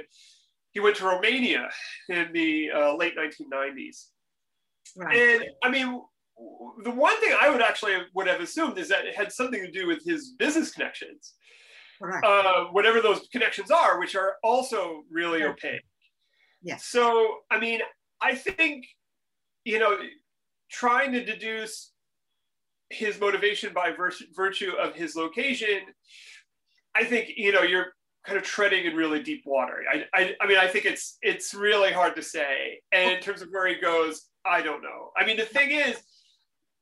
he 0.72 0.80
went 0.80 0.96
to 0.98 1.06
Romania 1.06 1.70
in 2.10 2.32
the 2.34 2.72
uh, 2.72 2.96
late 2.96 3.14
1990s. 3.16 4.08
Right. 4.98 5.16
And 5.16 5.46
I 5.64 5.70
mean, 5.70 6.02
the 6.84 6.92
one 6.92 7.20
thing 7.20 7.36
I 7.40 7.50
would 7.50 7.62
actually 7.62 7.96
would 8.16 8.28
have 8.28 8.42
assumed 8.42 8.78
is 8.78 8.90
that 8.90 9.06
it 9.06 9.16
had 9.16 9.32
something 9.32 9.62
to 9.62 9.72
do 9.72 9.88
with 9.88 10.04
his 10.04 10.32
business 10.40 10.72
connections. 10.72 11.34
Uh, 12.04 12.66
whatever 12.72 13.02
those 13.02 13.28
connections 13.32 13.72
are, 13.72 14.00
which 14.00 14.16
are 14.16 14.36
also 14.44 15.04
really 15.10 15.40
yeah. 15.40 15.48
opaque. 15.48 15.82
Yeah. 16.62 16.78
So, 16.78 17.38
I 17.50 17.60
mean, 17.60 17.80
I 18.22 18.36
think, 18.36 18.86
you 19.64 19.80
know, 19.80 19.98
trying 20.70 21.12
to 21.14 21.24
deduce 21.24 21.92
his 22.90 23.20
motivation 23.20 23.74
by 23.74 23.94
virtue 24.36 24.72
of 24.80 24.96
his 24.96 25.16
location, 25.16 25.82
I 26.96 27.04
think 27.04 27.30
you 27.38 27.52
know 27.52 27.62
you're 27.62 27.94
kind 28.26 28.38
of 28.38 28.44
treading 28.44 28.86
in 28.86 28.96
really 28.96 29.22
deep 29.22 29.44
water. 29.46 29.84
I, 29.92 30.06
I, 30.14 30.36
I 30.40 30.48
mean, 30.48 30.58
I 30.58 30.68
think 30.68 30.86
it's 30.86 31.18
it's 31.22 31.54
really 31.54 31.92
hard 31.92 32.16
to 32.16 32.22
say. 32.22 32.80
And 32.92 33.12
in 33.12 33.20
terms 33.20 33.42
of 33.42 33.50
where 33.52 33.68
he 33.68 33.76
goes, 33.76 34.28
I 34.46 34.62
don't 34.62 34.82
know. 34.82 35.12
I 35.18 35.26
mean, 35.26 35.38
the 35.38 35.46
thing 35.46 35.72
is, 35.72 35.98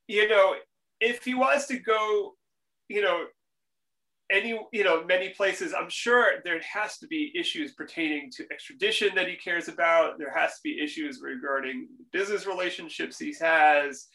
you 0.07 0.27
know, 0.27 0.55
if 0.99 1.23
he 1.23 1.33
was 1.33 1.65
to 1.67 1.79
go, 1.79 2.35
you 2.89 3.01
know, 3.01 3.25
any, 4.31 4.59
you 4.71 4.83
know, 4.83 5.03
many 5.05 5.29
places, 5.29 5.73
I'm 5.73 5.89
sure 5.89 6.35
there 6.43 6.59
has 6.61 6.97
to 6.99 7.07
be 7.07 7.33
issues 7.37 7.73
pertaining 7.73 8.31
to 8.31 8.45
extradition 8.51 9.13
that 9.15 9.27
he 9.27 9.35
cares 9.35 9.67
about. 9.67 10.17
There 10.17 10.33
has 10.33 10.51
to 10.53 10.59
be 10.63 10.81
issues 10.81 11.21
regarding 11.21 11.87
business 12.11 12.45
relationships 12.45 13.19
he 13.19 13.35
has. 13.41 14.07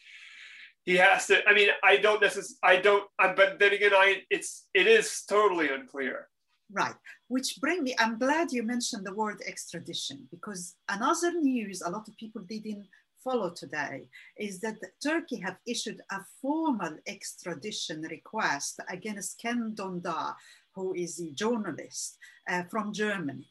He 0.85 0.95
has 0.95 1.27
to 1.27 1.45
i 1.45 1.53
mean 1.53 1.67
i 1.83 1.97
don't 1.97 2.21
necessarily 2.21 2.55
i 2.63 2.81
don't 2.81 3.03
I, 3.19 3.33
but 3.33 3.59
then 3.59 3.73
again 3.73 3.91
i 3.93 4.21
it's 4.29 4.67
it 4.73 4.87
is 4.87 5.23
totally 5.27 5.69
unclear. 5.69 6.29
Right. 6.71 6.95
Which 7.27 7.59
bring 7.59 7.83
me 7.83 7.93
i'm 7.99 8.17
glad 8.17 8.53
you 8.53 8.63
mentioned 8.63 9.05
the 9.05 9.13
word 9.13 9.41
extradition 9.45 10.29
because 10.31 10.75
another 10.87 11.33
news 11.33 11.81
a 11.81 11.89
lot 11.89 12.07
of 12.07 12.15
people 12.15 12.41
didn't 12.41 12.87
follow 13.27 13.49
today 13.49 14.07
is 14.37 14.59
that 14.61 14.77
turkey 15.03 15.35
have 15.35 15.57
issued 15.67 15.99
a 16.11 16.19
formal 16.41 16.95
extradition 17.07 18.01
request 18.03 18.79
against 18.89 19.37
Can 19.41 19.73
Dündar 19.75 20.33
who 20.75 20.93
is 20.93 21.19
a 21.19 21.31
journalist 21.31 22.17
uh, 22.49 22.63
from 22.71 22.93
germany 22.93 23.47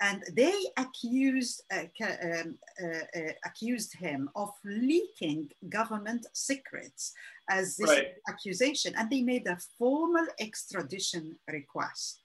and 0.00 0.22
they 0.36 0.58
accused, 0.76 1.62
uh, 1.72 1.86
um, 2.00 2.56
uh, 2.80 3.18
uh, 3.18 3.32
accused 3.44 3.92
him 3.96 4.30
of 4.36 4.50
leaking 4.64 5.50
government 5.68 6.24
secrets 6.32 7.12
as 7.50 7.76
this 7.76 7.90
right. 7.90 8.12
accusation, 8.28 8.94
and 8.96 9.10
they 9.10 9.22
made 9.22 9.48
a 9.48 9.58
formal 9.76 10.26
extradition 10.38 11.34
request. 11.50 12.22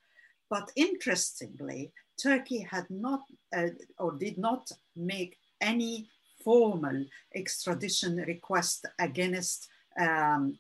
But 0.52 0.70
interestingly, 0.76 1.92
Turkey 2.22 2.60
had 2.70 2.86
not 2.92 3.22
uh, 3.58 3.70
or 3.98 4.12
did 4.20 4.38
not 4.38 4.70
make 4.96 5.36
any 5.60 6.10
formal 6.44 7.06
extradition 7.34 8.18
request 8.18 8.86
against 9.00 9.70
um, 10.00 10.58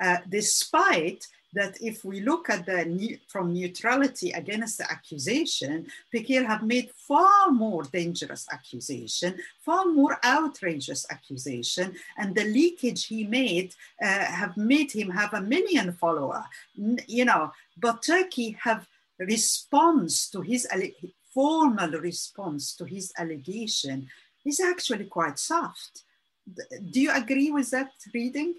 uh, 0.00 0.16
despite 0.28 1.26
that 1.52 1.76
if 1.80 2.04
we 2.04 2.20
look 2.20 2.48
at 2.48 2.64
the 2.64 3.18
from 3.28 3.52
neutrality 3.52 4.30
against 4.30 4.78
the 4.78 4.90
accusation, 4.90 5.86
Peker 6.14 6.46
have 6.46 6.62
made 6.62 6.90
far 6.92 7.50
more 7.50 7.82
dangerous 7.82 8.46
accusation, 8.52 9.36
far 9.60 9.84
more 9.86 10.18
outrageous 10.24 11.04
accusation, 11.10 11.94
and 12.18 12.34
the 12.34 12.44
leakage 12.44 13.06
he 13.06 13.24
made 13.24 13.74
uh, 14.02 14.06
have 14.06 14.56
made 14.56 14.92
him 14.92 15.10
have 15.10 15.34
a 15.34 15.42
million 15.42 15.92
follower. 15.92 16.44
You 17.08 17.24
know, 17.24 17.52
but 17.76 18.02
Turkey 18.02 18.56
have 18.62 18.86
response 19.18 20.30
to 20.30 20.40
his 20.40 20.66
formal 21.34 21.90
response 21.90 22.74
to 22.76 22.84
his 22.84 23.12
allegation 23.18 24.08
is 24.44 24.60
actually 24.60 25.04
quite 25.04 25.38
soft. 25.38 26.02
Do 26.90 27.00
you 27.00 27.12
agree 27.12 27.50
with 27.50 27.70
that 27.70 27.92
reading? 28.12 28.54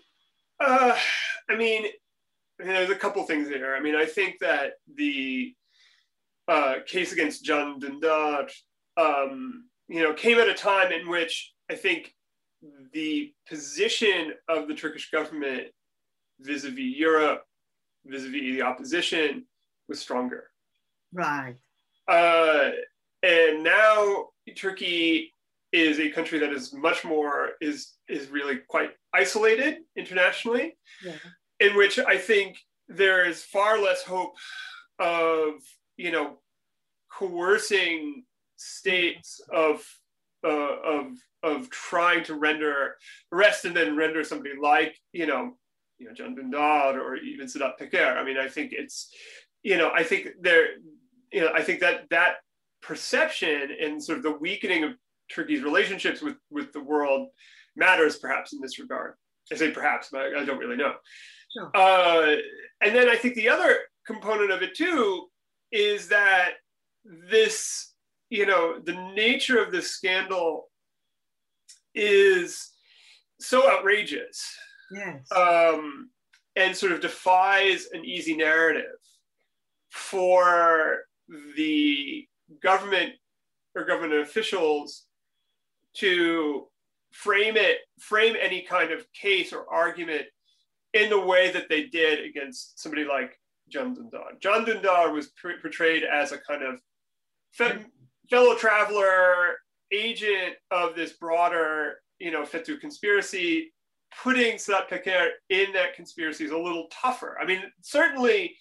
Uh, 0.59 0.95
I 1.50 1.55
mean, 1.55 1.85
there's 2.59 2.89
a 2.89 2.95
couple 2.95 3.23
things 3.23 3.50
there. 3.50 3.75
I 3.75 3.79
mean, 3.79 3.95
I 3.95 4.05
think 4.05 4.38
that 4.39 4.73
the 4.95 5.53
uh, 6.47 6.75
case 6.85 7.11
against 7.11 7.45
Can 7.45 7.79
Dündar, 7.79 8.50
um, 8.97 9.65
you 9.88 10.01
know, 10.03 10.13
came 10.13 10.38
at 10.38 10.47
a 10.47 10.53
time 10.53 10.91
in 10.91 11.09
which 11.09 11.53
I 11.69 11.75
think 11.75 12.13
the 12.93 13.33
position 13.50 14.33
of 14.47 14.67
the 14.67 14.75
Turkish 14.75 15.09
government 15.09 15.67
vis-a-vis 16.39 16.77
Europe, 16.77 17.43
vis-a-vis 18.05 18.55
the 18.55 18.61
opposition, 18.61 19.45
was 19.88 20.00
stronger. 20.00 20.45
Right. 21.11 21.55
Uh, 22.07 22.71
and 23.23 23.63
now 23.63 24.27
Turkey 24.55 25.33
is 25.71 25.99
a 25.99 26.09
country 26.09 26.39
that 26.39 26.51
is 26.51 26.73
much 26.73 27.03
more 27.03 27.51
is 27.61 27.93
is 28.09 28.29
really 28.29 28.59
quite 28.67 28.91
isolated 29.13 29.77
internationally. 29.95 30.77
Yeah 31.03 31.13
in 31.61 31.75
which 31.77 31.99
I 31.99 32.17
think 32.17 32.57
there 32.89 33.25
is 33.25 33.43
far 33.43 33.79
less 33.79 34.03
hope 34.03 34.33
of 34.99 35.53
you 35.95 36.11
know 36.11 36.39
coercing 37.13 38.23
states 38.57 39.39
of 39.53 39.85
uh, 40.43 40.75
of 40.83 41.05
of 41.43 41.69
trying 41.69 42.23
to 42.25 42.35
render 42.35 42.95
arrest 43.31 43.65
and 43.65 43.75
then 43.75 43.95
render 43.95 44.23
somebody 44.23 44.55
like 44.61 44.97
you 45.13 45.27
know 45.27 45.53
you 45.99 46.07
know 46.07 46.13
Can 46.15 46.35
Dündar 46.35 46.95
or 46.95 47.15
even 47.15 47.47
Sedat 47.47 47.73
Peker. 47.79 48.17
I 48.17 48.23
mean, 48.23 48.37
I 48.37 48.47
think 48.47 48.73
it's 48.73 49.09
you 49.63 49.77
know 49.77 49.91
I 49.93 50.03
think 50.03 50.29
there 50.41 50.65
you 51.31 51.41
know 51.41 51.51
I 51.53 51.61
think 51.61 51.79
that 51.81 52.09
that 52.09 52.37
perception 52.81 53.69
and 53.79 54.03
sort 54.03 54.17
of 54.17 54.23
the 54.23 54.31
weakening 54.31 54.83
of 54.83 54.93
Turkey's 55.33 55.63
relationships 55.63 56.21
with 56.21 56.38
with 56.50 56.71
the 56.73 56.83
world 56.83 57.29
matters 57.75 58.17
perhaps 58.17 58.53
in 58.53 58.61
this 58.61 58.79
regard. 58.79 59.13
I 59.51 59.55
say 59.55 59.71
perhaps, 59.71 60.09
but 60.11 60.35
I 60.35 60.45
don't 60.45 60.59
really 60.59 60.77
know. 60.77 60.93
Sure. 61.53 61.71
Uh, 61.75 62.35
and 62.81 62.95
then 62.95 63.09
I 63.09 63.15
think 63.15 63.35
the 63.35 63.50
other 63.50 63.77
component 64.05 64.51
of 64.51 64.61
it 64.61 64.75
too 64.75 65.27
is 65.71 66.07
that 66.09 66.53
this, 67.29 67.93
you 68.29 68.45
know, 68.45 68.79
the 68.83 69.11
nature 69.13 69.61
of 69.61 69.71
this 69.71 69.91
scandal 69.91 70.69
is 71.93 72.69
so 73.39 73.69
outrageous. 73.69 74.55
Yes. 74.91 75.31
Um, 75.31 76.09
and 76.55 76.75
sort 76.75 76.91
of 76.91 77.00
defies 77.00 77.88
an 77.93 78.03
easy 78.03 78.35
narrative 78.35 78.97
for 79.89 81.00
the 81.55 82.27
government 82.61 83.13
or 83.75 83.85
government 83.85 84.21
officials 84.21 85.05
to 85.95 86.67
frame 87.12 87.57
it, 87.57 87.79
frame 88.00 88.36
any 88.39 88.62
kind 88.62 88.91
of 88.91 89.05
case 89.13 89.53
or 89.53 89.71
argument 89.71 90.24
in 90.93 91.10
the 91.10 91.19
way 91.19 91.51
that 91.51 91.69
they 91.69 91.86
did 91.88 92.25
against 92.25 92.79
somebody 92.81 93.05
like 93.05 93.39
Can 93.71 93.95
Dündar. 93.95 94.41
Can 94.41 94.65
Dündar 94.65 95.13
was 95.13 95.31
portrayed 95.62 96.03
as 96.03 96.31
a 96.31 96.38
kind 96.38 96.63
of 96.63 96.79
fe- 97.51 97.69
mm-hmm. 97.69 97.83
fellow 98.29 98.55
traveler, 98.55 99.57
agent 99.91 100.55
of 100.71 100.95
this 100.95 101.13
broader, 101.13 102.01
you 102.19 102.31
know, 102.31 102.43
FETÖ 102.43 102.79
conspiracy. 102.79 103.74
Putting 104.24 104.55
Sedat 104.57 104.89
Peker 104.89 105.29
in 105.50 105.71
that 105.71 105.95
conspiracy 105.95 106.43
is 106.43 106.51
a 106.51 106.57
little 106.57 106.88
tougher. 106.91 107.38
I 107.41 107.45
mean, 107.45 107.62
certainly 107.81 108.53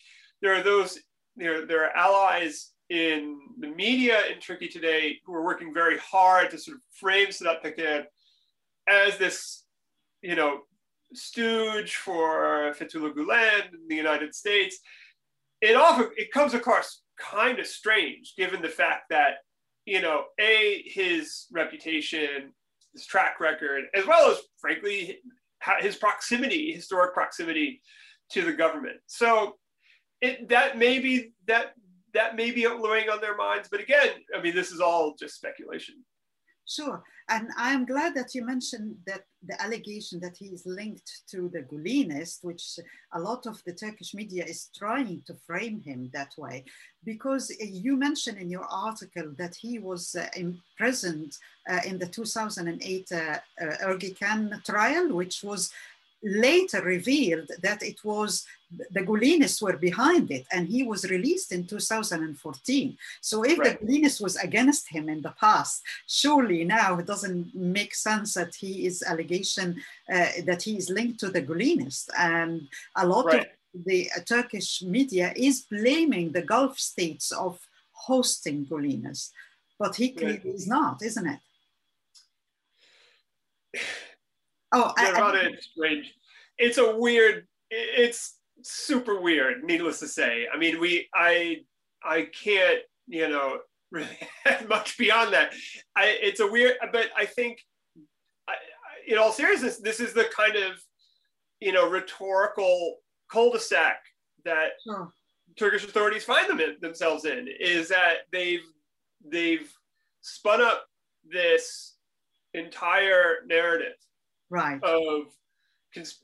there 0.43 0.55
are 0.55 0.63
those, 0.63 0.97
there, 1.37 1.67
there 1.67 1.85
are 1.85 1.97
allies 1.97 2.71
in 2.91 3.39
the 3.61 3.69
media 3.69 4.21
in 4.33 4.41
Turkey 4.41 4.69
today 4.69 5.21
who 5.25 5.33
are 5.33 5.45
working 5.45 5.73
very 5.73 5.97
hard 5.99 6.51
to 6.51 6.59
sort 6.59 6.77
of 6.77 6.83
frame 6.93 7.29
Sedat 7.29 7.63
Peker 7.65 8.05
as 8.89 9.17
this, 9.17 9.65
you 10.23 10.35
know, 10.35 10.61
stooge 11.15 11.97
for 11.97 12.75
Fethullah 12.79 13.15
Gulen 13.15 13.73
in 13.73 13.89
the 13.89 13.97
United 13.97 14.35
States. 14.35 14.79
It 15.61 15.77
often 15.77 16.11
it 16.17 16.33
comes 16.33 16.55
across 16.55 17.03
kind 17.19 17.59
of 17.59 17.67
strange 17.67 18.35
given 18.37 18.63
the 18.63 18.69
fact 18.69 19.05
that 19.11 19.35
you 19.85 20.01
know 20.01 20.25
a 20.41 20.83
his 20.87 21.47
reputation 21.53 22.53
his 22.95 23.07
track 23.07 23.41
record 23.41 23.85
as 23.95 24.07
well 24.07 24.31
as 24.31 24.39
frankly 24.59 25.19
his 25.81 25.97
proximity 25.97 26.73
historic 26.73 27.13
proximity 27.13 27.83
to 28.31 28.43
the 28.43 28.53
government 28.53 28.97
so 29.07 29.57
it 30.23 30.49
that 30.49 30.79
may 30.79 30.99
be 30.99 31.33
that 31.47 31.75
that 32.15 32.37
may 32.37 32.51
be 32.51 32.67
weighing 32.67 33.09
on 33.09 33.21
their 33.21 33.37
minds 33.37 33.69
but 33.71 33.81
again 33.81 34.11
i 34.37 34.41
mean 34.41 34.55
this 34.55 34.71
is 34.71 34.81
all 34.81 35.15
just 35.19 35.37
speculation 35.37 35.97
Sure. 36.71 37.03
And 37.29 37.49
I 37.59 37.73
am 37.73 37.85
glad 37.85 38.15
that 38.15 38.33
you 38.33 38.45
mentioned 38.45 38.95
that 39.05 39.23
the 39.45 39.61
allegation 39.61 40.21
that 40.21 40.37
he 40.37 40.47
is 40.47 40.65
linked 40.67 41.23
to 41.31 41.49
the 41.53 41.63
Gulenist, 41.63 42.45
which 42.45 42.79
a 43.13 43.19
lot 43.19 43.47
of 43.47 43.61
the 43.65 43.73
Turkish 43.73 44.15
media 44.15 44.45
is 44.45 44.69
trying 44.77 45.23
to 45.27 45.35
frame 45.47 45.81
him 45.81 46.11
that 46.13 46.33
way, 46.39 46.65
because 47.05 47.51
you 47.61 47.97
mentioned 47.97 48.39
in 48.39 48.51
your 48.51 48.67
article 48.71 49.33
that 49.37 49.57
he 49.57 49.81
was 49.81 50.15
uh, 50.15 50.29
imprisoned 50.37 51.37
uh, 51.69 51.81
in 51.85 51.99
the 51.99 52.07
2008 52.07 53.13
uh, 53.13 53.17
uh, 53.17 53.65
Ergenekon 53.83 54.65
trial, 54.65 55.13
which 55.13 55.43
was 55.43 55.73
later 56.23 56.83
revealed 56.83 57.49
that 57.63 57.83
it 57.83 58.05
was 58.05 58.47
the 58.91 59.03
Gulenists 59.03 59.61
were 59.61 59.77
behind 59.77 60.31
it 60.31 60.47
and 60.53 60.69
he 60.69 60.83
was 60.83 61.11
released 61.11 61.53
in 61.53 61.67
2014. 61.67 62.97
So 63.21 63.45
if 63.45 63.59
right. 63.59 63.81
the 63.81 63.87
Gulenists 63.87 64.21
was 64.21 64.37
against 64.37 64.89
him 64.89 65.09
in 65.09 65.23
the 65.23 65.35
past, 65.41 65.83
surely 66.07 66.65
now 66.65 66.99
it 66.99 67.07
doesn't 67.07 67.55
make 67.55 67.95
sense 67.95 68.35
that 68.35 68.55
he 68.55 68.87
is 68.87 69.03
allegation 69.03 69.83
uh, 70.13 70.29
that 70.47 70.63
he 70.63 70.77
is 70.77 70.89
linked 70.89 71.19
to 71.21 71.31
the 71.31 71.43
Gulenists. 71.43 72.09
And 72.17 72.69
a 72.97 73.07
lot 73.07 73.27
right. 73.27 73.41
of 73.41 73.47
the 73.85 74.11
uh, 74.17 74.21
Turkish 74.21 74.83
media 74.83 75.33
is 75.37 75.63
blaming 75.63 76.33
the 76.33 76.43
Gulf 76.43 76.79
states 76.79 77.33
of 77.33 77.59
hosting 77.93 78.67
Gulenists, 78.67 79.33
but 79.79 79.97
he 79.97 80.11
clearly 80.11 80.41
right. 80.45 80.55
is 80.55 80.67
not, 80.67 81.03
isn't 81.03 81.27
it? 81.27 81.41
Oh, 84.73 84.93
I, 84.97 85.11
I, 85.11 85.51
strange. 85.61 86.15
It's 86.57 86.79
a 86.79 86.95
weird. 86.97 87.49
It's 87.71 88.37
super 88.63 89.21
weird. 89.21 89.65
Needless 89.65 90.01
to 90.01 90.09
say. 90.09 90.47
I 90.53 90.59
mean, 90.59 90.81
we. 90.81 91.09
I. 91.15 91.59
I 92.03 92.29
can't. 92.43 92.81
You 93.07 93.29
know, 93.29 93.59
really 93.91 94.19
much 94.69 94.99
beyond 94.99 95.33
that. 95.35 95.53
I. 95.97 96.17
It's 96.21 96.41
a 96.41 96.47
weird. 96.47 96.77
But 96.93 97.09
I 97.17 97.27
think, 97.27 97.59
I, 98.49 98.55
in 99.07 99.19
all 99.19 99.33
seriousness, 99.33 99.79
this 99.79 100.01
is 100.01 100.13
the 100.13 100.25
kind 100.37 100.57
of, 100.57 100.81
you 101.61 101.73
know, 101.73 101.89
rhetorical 101.89 102.97
cul-de-sac 103.31 103.99
that 104.45 104.71
Turkish 105.57 105.85
authorities 105.85 106.25
find 106.25 106.49
them 106.49 106.61
in, 106.61 106.77
themselves 106.81 107.25
in. 107.25 107.49
Is 107.61 107.89
that 107.89 108.27
they've 108.33 108.65
they've 109.25 109.73
spun 110.23 110.61
up 110.61 110.87
this 111.31 111.97
entire 112.55 113.37
narrative 113.47 113.95
right 114.49 114.83
of 114.83 115.27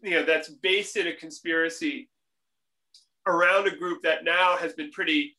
you 0.02 0.10
know 0.10 0.24
that's 0.24 0.48
based 0.48 0.96
in 0.96 1.08
a 1.08 1.12
conspiracy 1.12 2.08
around 3.26 3.66
a 3.66 3.76
group 3.76 4.02
that 4.02 4.24
now 4.24 4.56
has 4.56 4.72
been 4.72 4.90
pretty 4.90 5.36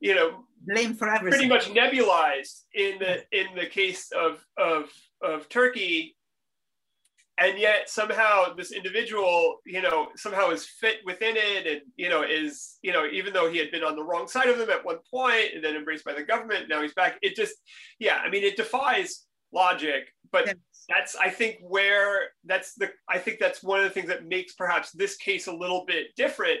you 0.00 0.14
know 0.14 0.44
blamed 0.66 0.98
for 0.98 1.08
everything. 1.08 1.48
pretty 1.48 1.48
much 1.48 1.68
nebulized 1.74 2.62
in 2.74 2.98
the 2.98 3.22
in 3.32 3.46
the 3.54 3.66
case 3.66 4.10
of 4.12 4.44
of 4.56 4.90
of 5.22 5.48
turkey. 5.48 6.14
And 7.38 7.58
yet 7.58 7.90
somehow 7.90 8.54
this 8.54 8.72
individual 8.72 9.58
you 9.66 9.82
know 9.82 10.08
somehow 10.16 10.50
is 10.50 10.64
fit 10.64 10.96
within 11.04 11.36
it 11.36 11.66
and 11.66 11.80
you 11.96 12.08
know 12.08 12.22
is 12.22 12.78
you 12.80 12.92
know 12.92 13.06
even 13.06 13.34
though 13.34 13.50
he 13.50 13.58
had 13.58 13.70
been 13.70 13.84
on 13.84 13.94
the 13.94 14.02
wrong 14.02 14.26
side 14.26 14.48
of 14.48 14.56
them 14.56 14.70
at 14.70 14.84
one 14.84 14.98
point 15.10 15.48
and 15.54 15.62
then 15.62 15.76
embraced 15.76 16.04
by 16.04 16.14
the 16.14 16.22
government 16.22 16.68
now 16.70 16.80
he's 16.80 16.94
back. 16.94 17.18
It 17.20 17.36
just 17.36 17.54
yeah 17.98 18.20
i 18.24 18.30
mean 18.30 18.42
it 18.42 18.56
defies 18.56 19.26
logic 19.52 20.08
but 20.32 20.56
that's 20.88 21.16
I 21.16 21.30
think 21.30 21.58
where 21.60 22.28
that's 22.44 22.74
the 22.74 22.90
I 23.08 23.18
think 23.18 23.38
that's 23.38 23.62
one 23.62 23.80
of 23.80 23.84
the 23.84 23.90
things 23.90 24.08
that 24.08 24.26
makes 24.26 24.54
perhaps 24.54 24.92
this 24.92 25.16
case 25.16 25.46
a 25.46 25.52
little 25.52 25.84
bit 25.86 26.08
different 26.16 26.60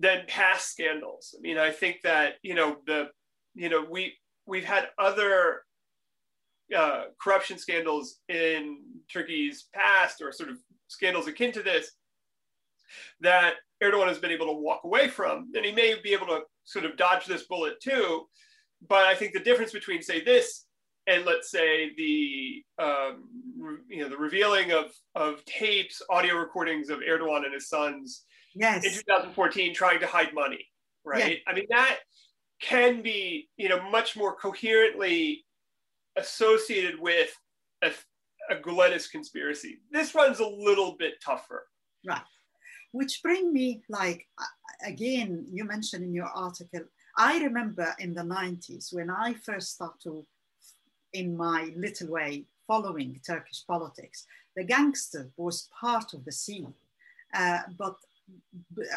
than 0.00 0.24
past 0.26 0.70
scandals. 0.70 1.34
I 1.38 1.40
mean, 1.42 1.58
I 1.58 1.70
think 1.70 2.00
that 2.02 2.34
you 2.42 2.54
know 2.54 2.78
the 2.86 3.08
you 3.54 3.68
know 3.68 3.84
we 3.88 4.14
we've 4.46 4.64
had 4.64 4.88
other 4.98 5.62
uh, 6.76 7.04
corruption 7.22 7.58
scandals 7.58 8.20
in 8.28 8.78
Turkey's 9.12 9.68
past 9.74 10.22
or 10.22 10.32
sort 10.32 10.48
of 10.48 10.56
scandals 10.88 11.28
akin 11.28 11.52
to 11.52 11.62
this 11.62 11.92
that 13.20 13.54
Erdogan 13.82 14.08
has 14.08 14.18
been 14.18 14.32
able 14.32 14.46
to 14.46 14.52
walk 14.52 14.80
away 14.84 15.06
from, 15.08 15.52
and 15.54 15.64
he 15.64 15.72
may 15.72 15.94
be 16.02 16.12
able 16.12 16.26
to 16.26 16.40
sort 16.64 16.84
of 16.84 16.96
dodge 16.96 17.26
this 17.26 17.44
bullet 17.44 17.74
too. 17.80 18.26
But 18.88 19.04
I 19.04 19.14
think 19.14 19.34
the 19.34 19.40
difference 19.40 19.72
between 19.72 20.02
say 20.02 20.24
this 20.24 20.64
and 21.06 21.26
let's 21.26 21.50
say 21.50 21.92
the 21.96 22.64
um, 22.78 23.80
you 23.88 24.02
know 24.02 24.08
the 24.08 24.16
revealing 24.16 24.72
of 24.72 24.92
of 25.14 25.44
tapes, 25.44 26.00
audio 26.08 26.36
recordings 26.36 26.88
of 26.88 27.00
Erdogan 27.00 27.44
and 27.44 27.52
his 27.52 27.68
sons 27.68 28.24
yes. 28.54 28.84
in 28.84 28.92
2014 28.92 29.74
trying 29.74 30.00
to 30.00 30.06
hide 30.06 30.34
money, 30.34 30.66
right? 31.04 31.32
Yeah. 31.32 31.52
I 31.52 31.54
mean 31.54 31.66
that 31.70 31.98
can 32.60 33.02
be 33.02 33.48
you 33.56 33.68
know 33.68 33.90
much 33.90 34.16
more 34.16 34.34
coherently 34.36 35.44
associated 36.16 36.98
with 37.00 37.34
a, 37.82 37.90
a 38.50 38.56
Gulenist 38.56 39.10
conspiracy. 39.10 39.80
This 39.90 40.14
one's 40.14 40.40
a 40.40 40.46
little 40.46 40.96
bit 40.98 41.14
tougher, 41.24 41.66
right? 42.06 42.20
Which 42.92 43.22
bring 43.22 43.52
me 43.52 43.82
like 43.88 44.26
again, 44.86 45.46
you 45.50 45.64
mentioned 45.64 46.04
in 46.04 46.14
your 46.14 46.26
article. 46.26 46.82
I 47.16 47.38
remember 47.38 47.94
in 47.98 48.14
the 48.14 48.22
90s 48.22 48.94
when 48.94 49.10
I 49.10 49.34
first 49.34 49.74
started 49.74 50.24
in 51.12 51.36
my 51.36 51.72
little 51.76 52.08
way 52.08 52.44
following 52.66 53.20
Turkish 53.26 53.66
politics. 53.66 54.26
The 54.54 54.64
gangster 54.64 55.30
was 55.36 55.68
part 55.80 56.14
of 56.14 56.24
the 56.24 56.32
scene, 56.32 56.72
uh, 57.34 57.60
but 57.76 57.96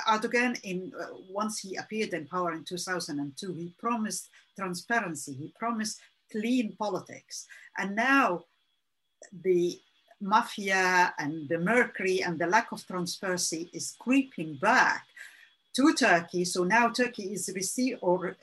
Erdogan, 0.07 0.59
in, 0.63 0.91
uh, 0.99 1.07
once 1.29 1.59
he 1.59 1.75
appeared 1.75 2.13
in 2.13 2.27
power 2.27 2.53
in 2.53 2.63
2002, 2.63 3.53
he 3.53 3.73
promised 3.79 4.29
transparency, 4.57 5.33
he 5.33 5.53
promised 5.57 5.99
clean 6.31 6.75
politics. 6.77 7.47
And 7.77 7.95
now 7.95 8.45
the 9.43 9.79
mafia 10.21 11.13
and 11.19 11.47
the 11.49 11.59
mercury 11.59 12.23
and 12.23 12.39
the 12.39 12.47
lack 12.47 12.71
of 12.71 12.85
transparency 12.85 13.69
is 13.73 13.95
creeping 13.99 14.55
back 14.55 15.05
to 15.75 15.93
Turkey. 15.93 16.45
So 16.45 16.63
now 16.63 16.89
Turkey 16.89 17.33
is 17.33 17.51
receiving 17.53 17.99
or 18.01 18.35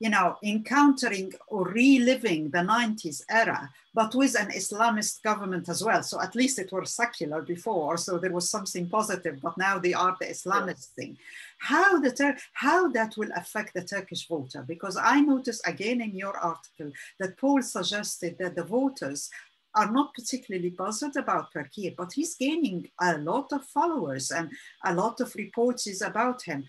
you 0.00 0.08
know, 0.08 0.38
encountering 0.42 1.30
or 1.48 1.68
reliving 1.68 2.48
the 2.50 2.58
90s 2.58 3.22
era, 3.28 3.70
but 3.92 4.14
with 4.14 4.34
an 4.34 4.48
Islamist 4.48 5.22
government 5.22 5.68
as 5.68 5.84
well. 5.84 6.02
So 6.02 6.18
at 6.22 6.34
least 6.34 6.58
it 6.58 6.72
was 6.72 6.94
secular 6.94 7.42
before, 7.42 7.98
so 7.98 8.16
there 8.16 8.32
was 8.32 8.50
something 8.50 8.88
positive, 8.88 9.38
but 9.42 9.58
now 9.58 9.78
they 9.78 9.92
are 9.92 10.16
the 10.18 10.28
Islamist 10.28 10.94
thing. 10.94 11.18
How, 11.58 12.00
the 12.00 12.12
Tur- 12.12 12.38
how 12.54 12.88
that 12.88 13.14
will 13.18 13.30
affect 13.36 13.74
the 13.74 13.84
Turkish 13.84 14.26
voter? 14.26 14.64
Because 14.66 14.96
I 14.96 15.20
noticed 15.20 15.68
again 15.68 16.00
in 16.00 16.16
your 16.16 16.36
article 16.38 16.90
that 17.18 17.36
Paul 17.36 17.60
suggested 17.62 18.36
that 18.38 18.56
the 18.56 18.64
voters 18.64 19.28
are 19.74 19.92
not 19.92 20.14
particularly 20.14 20.70
buzzed 20.70 21.16
about 21.16 21.52
Turkey, 21.52 21.94
but 21.96 22.14
he's 22.14 22.36
gaining 22.36 22.88
a 23.00 23.18
lot 23.18 23.52
of 23.52 23.66
followers 23.66 24.30
and 24.30 24.50
a 24.82 24.94
lot 24.94 25.20
of 25.20 25.34
reports 25.34 25.86
is 25.86 26.00
about 26.00 26.42
him. 26.42 26.64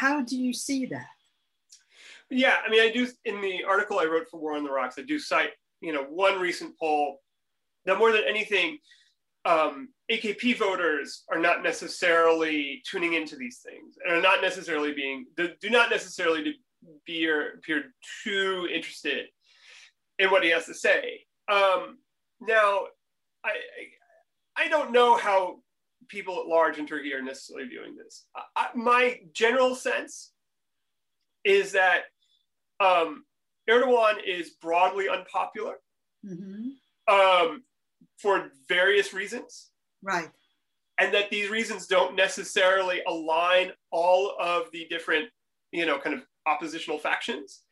How 0.00 0.22
do 0.22 0.36
you 0.36 0.52
see 0.52 0.86
that? 0.86 1.13
Yeah, 2.34 2.56
I 2.66 2.70
mean, 2.70 2.80
I 2.80 2.90
do 2.90 3.06
in 3.24 3.40
the 3.40 3.64
article 3.64 3.98
I 3.98 4.04
wrote 4.04 4.28
for 4.28 4.40
War 4.40 4.56
on 4.56 4.64
the 4.64 4.70
Rocks, 4.70 4.96
I 4.98 5.02
do 5.02 5.18
cite, 5.18 5.50
you 5.80 5.92
know, 5.92 6.02
one 6.02 6.40
recent 6.40 6.76
poll 6.78 7.20
that 7.86 7.98
more 7.98 8.12
than 8.12 8.24
anything 8.28 8.78
um, 9.44 9.90
AKP 10.10 10.58
voters 10.58 11.22
are 11.30 11.38
not 11.38 11.62
necessarily 11.62 12.82
tuning 12.90 13.14
into 13.14 13.36
these 13.36 13.58
things 13.58 13.96
and 14.02 14.14
are 14.14 14.22
not 14.22 14.40
necessarily 14.40 14.94
being 14.94 15.26
do 15.36 15.70
not 15.70 15.90
necessarily 15.90 16.56
be 17.06 17.28
appear 17.56 17.94
too 18.22 18.68
interested 18.72 19.26
in 20.18 20.30
what 20.30 20.42
he 20.42 20.50
has 20.50 20.66
to 20.66 20.74
say. 20.74 21.20
Um, 21.48 21.98
now, 22.40 22.86
I 23.44 23.52
I 24.56 24.68
don't 24.68 24.92
know 24.92 25.16
how 25.16 25.60
people 26.08 26.40
at 26.40 26.46
large 26.46 26.78
in 26.78 26.86
Turkey 26.86 27.12
are 27.12 27.22
necessarily 27.22 27.68
viewing 27.68 27.96
this. 27.96 28.24
I, 28.56 28.68
my 28.74 29.20
general 29.32 29.74
sense 29.74 30.32
is 31.44 31.72
that 31.72 32.04
um, 32.84 33.24
Erdogan 33.68 34.16
is 34.26 34.50
broadly 34.60 35.08
unpopular 35.08 35.76
mm-hmm. 36.24 37.14
um, 37.14 37.62
for 38.18 38.50
various 38.68 39.12
reasons. 39.12 39.70
Right. 40.02 40.28
And 40.98 41.12
that 41.14 41.30
these 41.30 41.50
reasons 41.50 41.86
don't 41.86 42.14
necessarily 42.14 43.00
align 43.08 43.72
all 43.90 44.34
of 44.40 44.70
the 44.72 44.86
different, 44.88 45.28
you 45.72 45.86
know, 45.86 45.98
kind 45.98 46.14
of 46.14 46.22
oppositional 46.46 46.98
factions. 46.98 47.62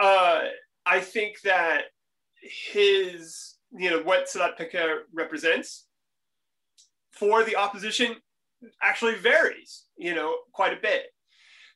Uh, 0.00 0.42
I 0.86 1.00
think 1.00 1.40
that 1.42 1.82
his, 2.72 3.56
you 3.72 3.90
know, 3.90 4.00
what 4.02 4.28
Sedat 4.28 4.56
Peker 4.58 5.00
represents 5.12 5.86
for 7.12 7.42
the 7.42 7.56
opposition 7.56 8.16
actually 8.82 9.16
varies, 9.16 9.86
you 9.96 10.14
know, 10.14 10.36
quite 10.52 10.72
a 10.72 10.80
bit. 10.80 11.06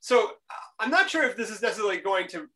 So 0.02 0.32
I'm 0.80 0.90
not 0.90 1.08
sure 1.08 1.22
if 1.22 1.36
this 1.36 1.48
is 1.48 1.62
necessarily 1.62 1.98
going 1.98 2.26
to 2.28 2.48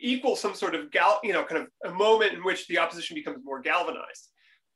equal 0.00 0.34
some 0.34 0.52
sort 0.54 0.74
of 0.74 0.90
gal, 0.90 1.20
you 1.22 1.32
know, 1.32 1.44
kind 1.44 1.62
of 1.62 1.90
a 1.90 1.94
moment 1.94 2.32
in 2.32 2.42
which 2.42 2.66
the 2.66 2.78
opposition 2.78 3.14
becomes 3.14 3.38
more 3.44 3.60
galvanized. 3.60 4.30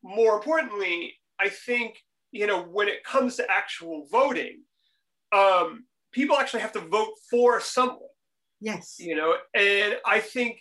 More 0.04 0.36
importantly, 0.36 1.14
I 1.40 1.48
think, 1.48 1.96
you 2.30 2.46
know, 2.46 2.62
when 2.62 2.86
it 2.86 3.02
comes 3.02 3.34
to 3.36 3.50
actual 3.50 4.06
voting, 4.10 4.62
um, 5.32 5.84
people 6.12 6.36
actually 6.36 6.60
have 6.60 6.72
to 6.72 6.80
vote 6.80 7.14
for 7.28 7.60
someone. 7.60 7.98
Yes. 8.60 8.96
You 9.00 9.16
know, 9.16 9.34
and 9.54 9.96
I 10.06 10.20
think, 10.20 10.60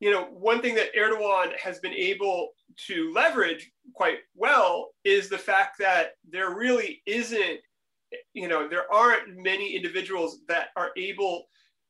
you 0.00 0.10
know, 0.10 0.24
one 0.24 0.62
thing 0.62 0.74
that 0.76 0.94
Erdogan 0.96 1.58
has 1.58 1.78
been 1.78 1.92
able 1.92 2.52
to 2.86 3.12
leverage 3.12 3.70
quite 3.94 4.20
well 4.34 4.92
is 5.04 5.28
the 5.28 5.36
fact 5.36 5.76
that 5.80 6.12
there 6.26 6.54
really 6.54 7.02
isn't, 7.04 7.60
you 8.32 8.48
know, 8.48 8.68
there 8.68 8.92
aren't 8.92 9.36
many 9.36 9.74
individuals 9.74 10.38
that 10.48 10.68
are 10.76 10.90
able 10.96 11.44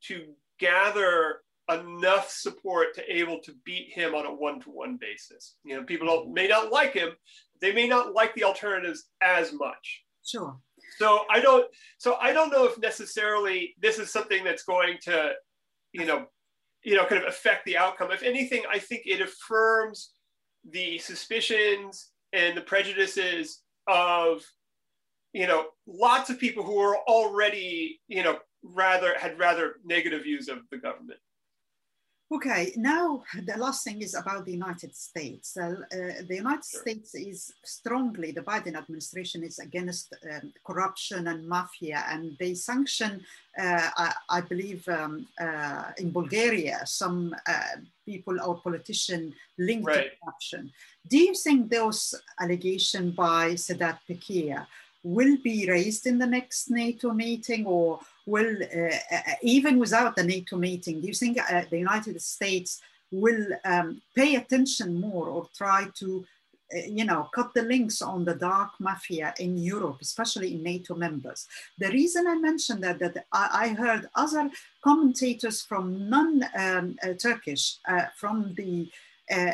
to 0.07 0.33
gather 0.59 1.39
enough 1.69 2.29
support 2.29 2.93
to 2.95 3.15
able 3.15 3.39
to 3.39 3.53
beat 3.65 3.93
him 3.93 4.13
on 4.13 4.25
a 4.25 4.33
one-to-one 4.33 4.97
basis. 4.99 5.55
You 5.63 5.77
know, 5.77 5.83
people 5.83 6.07
don't, 6.07 6.33
may 6.33 6.47
not 6.47 6.71
like 6.71 6.93
him, 6.93 7.11
they 7.61 7.73
may 7.73 7.87
not 7.87 8.13
like 8.13 8.35
the 8.35 8.43
alternatives 8.43 9.05
as 9.21 9.53
much. 9.53 10.03
Sure. 10.25 10.57
So 10.97 11.21
I 11.29 11.39
don't 11.39 11.65
so 11.97 12.15
I 12.15 12.33
don't 12.33 12.51
know 12.51 12.65
if 12.65 12.77
necessarily 12.77 13.75
this 13.81 13.99
is 13.99 14.11
something 14.11 14.43
that's 14.43 14.63
going 14.63 14.97
to, 15.03 15.33
you 15.91 16.05
know, 16.05 16.25
you 16.83 16.95
know, 16.95 17.05
kind 17.05 17.21
of 17.21 17.27
affect 17.27 17.65
the 17.65 17.77
outcome. 17.77 18.11
If 18.11 18.23
anything, 18.23 18.63
I 18.69 18.79
think 18.79 19.03
it 19.05 19.21
affirms 19.21 20.11
the 20.69 20.97
suspicions 20.99 22.11
and 22.31 22.55
the 22.55 22.61
prejudices 22.61 23.61
of 23.87 24.43
you 25.33 25.47
know 25.47 25.67
lots 25.87 26.29
of 26.29 26.39
people 26.39 26.63
who 26.63 26.79
are 26.79 26.97
already 27.07 27.99
you 28.07 28.23
know 28.23 28.39
rather 28.63 29.17
had 29.17 29.37
rather 29.37 29.75
negative 29.83 30.23
views 30.23 30.47
of 30.47 30.59
the 30.71 30.77
government 30.77 31.19
Okay, 32.33 32.73
now 32.77 33.21
the 33.45 33.55
last 33.57 33.83
thing 33.83 34.01
is 34.01 34.15
about 34.15 34.45
the 34.45 34.51
United 34.51 34.95
States. 34.95 35.55
Uh, 35.55 35.75
the 36.27 36.37
United 36.37 36.65
sure. 36.65 36.81
States 36.81 37.13
is 37.13 37.53
strongly, 37.63 38.31
the 38.31 38.41
Biden 38.41 38.75
administration 38.75 39.43
is 39.43 39.59
against 39.59 40.15
um, 40.31 40.51
corruption 40.65 41.27
and 41.27 41.47
mafia, 41.47 42.03
and 42.09 42.35
they 42.39 42.55
sanction, 42.55 43.21
uh, 43.59 43.89
I, 43.97 44.13
I, 44.29 44.41
believe, 44.41 44.87
um, 44.87 45.27
uh, 45.39 45.91
in 45.99 46.09
Bulgaria, 46.09 46.81
some 46.85 47.35
uh, 47.47 47.75
people 48.03 48.41
or 48.41 48.59
politician 48.61 49.31
linked 49.59 49.85
right. 49.85 50.09
to 50.09 50.17
corruption. 50.23 50.71
Do 51.07 51.19
you 51.19 51.35
think 51.35 51.69
those 51.69 52.15
allegations 52.39 53.13
by 53.15 53.51
Sedat 53.51 53.99
Peker 54.09 54.65
will 55.03 55.37
be 55.43 55.69
raised 55.69 56.07
in 56.07 56.17
the 56.17 56.25
next 56.25 56.69
NATO 56.69 57.11
meeting 57.11 57.65
or 57.65 57.99
will, 58.25 58.57
uh, 58.63 58.95
uh, 59.15 59.21
even 59.41 59.77
without 59.77 60.15
the 60.15 60.23
NATO 60.23 60.55
meeting, 60.55 61.01
do 61.01 61.07
you 61.07 61.13
think 61.13 61.37
uh, 61.37 61.63
the 61.69 61.77
United 61.77 62.19
States 62.21 62.81
will 63.11 63.47
um, 63.65 64.01
pay 64.15 64.35
attention 64.35 64.99
more 64.99 65.27
or 65.27 65.47
try 65.55 65.87
to, 65.95 66.25
uh, 66.73 66.79
you 66.87 67.03
know, 67.03 67.29
cut 67.35 67.53
the 67.53 67.61
links 67.61 68.01
on 68.01 68.23
the 68.23 68.33
dark 68.33 68.71
mafia 68.79 69.33
in 69.39 69.57
Europe, 69.57 69.97
especially 70.01 70.55
in 70.55 70.63
NATO 70.63 70.95
members? 70.95 71.47
The 71.77 71.89
reason 71.89 72.25
I 72.25 72.35
mentioned 72.35 72.83
that, 72.83 72.99
that 72.99 73.25
I, 73.31 73.49
I 73.51 73.67
heard 73.69 74.09
other 74.15 74.49
commentators 74.81 75.61
from 75.61 76.09
non-Turkish, 76.09 77.77
um, 77.87 77.97
uh, 77.97 78.05
from 78.15 78.53
the 78.55 78.89
uh, 79.29 79.51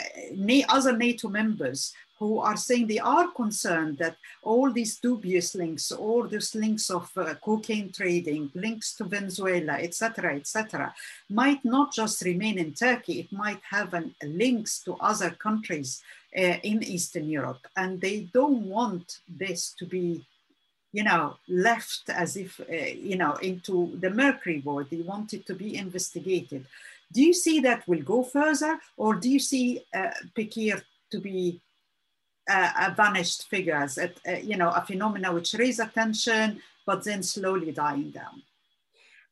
other 0.69 0.95
NATO 0.95 1.27
members 1.27 1.93
who 2.19 2.39
are 2.39 2.57
saying 2.57 2.85
they 2.85 2.99
are 2.99 3.29
concerned 3.29 3.97
that 3.97 4.17
all 4.43 4.71
these 4.71 4.99
dubious 4.99 5.55
links, 5.55 5.91
all 5.91 6.27
these 6.27 6.53
links 6.53 6.89
of 6.89 7.09
uh, 7.15 7.33
cocaine 7.35 7.91
trading, 7.91 8.51
links 8.53 8.93
to 8.95 9.05
Venezuela, 9.05 9.73
etc., 9.73 10.35
etc., 10.35 10.93
might 11.29 11.63
not 11.63 11.93
just 11.93 12.21
remain 12.23 12.59
in 12.59 12.73
Turkey, 12.73 13.21
it 13.21 13.31
might 13.31 13.61
have 13.69 13.93
an, 13.93 14.13
links 14.23 14.83
to 14.83 14.95
other 14.99 15.29
countries 15.31 16.01
uh, 16.37 16.57
in 16.63 16.83
Eastern 16.83 17.29
Europe. 17.29 17.65
And 17.77 18.01
they 18.01 18.27
don't 18.33 18.63
want 18.63 19.19
this 19.27 19.73
to 19.79 19.85
be 19.85 20.25
you 20.91 21.03
know, 21.03 21.37
left 21.47 22.09
as 22.09 22.35
if, 22.35 22.59
uh, 22.59 22.73
you 22.73 23.15
know, 23.15 23.33
into 23.35 23.95
the 23.99 24.09
mercury 24.09 24.57
board. 24.57 24.87
They 24.89 25.01
want 25.01 25.33
it 25.33 25.45
to 25.45 25.53
be 25.53 25.75
investigated. 25.75 26.65
Do 27.13 27.21
you 27.21 27.33
see 27.33 27.59
that 27.59 27.87
will 27.87 28.01
go 28.01 28.23
further 28.23 28.79
or 28.97 29.15
do 29.15 29.29
you 29.29 29.39
see 29.39 29.85
uh, 29.93 30.09
Peker 30.35 30.81
to 31.11 31.19
be 31.19 31.61
uh, 32.49 32.93
vanished 32.95 33.47
figures, 33.47 33.97
uh, 33.97 34.07
you 34.41 34.57
know, 34.57 34.69
a 34.69 34.81
phenomena 34.85 35.33
which 35.33 35.53
raise 35.53 35.79
attention, 35.79 36.61
but 36.85 37.03
then 37.03 37.21
slowly 37.23 37.71
dying 37.71 38.11
down? 38.11 38.41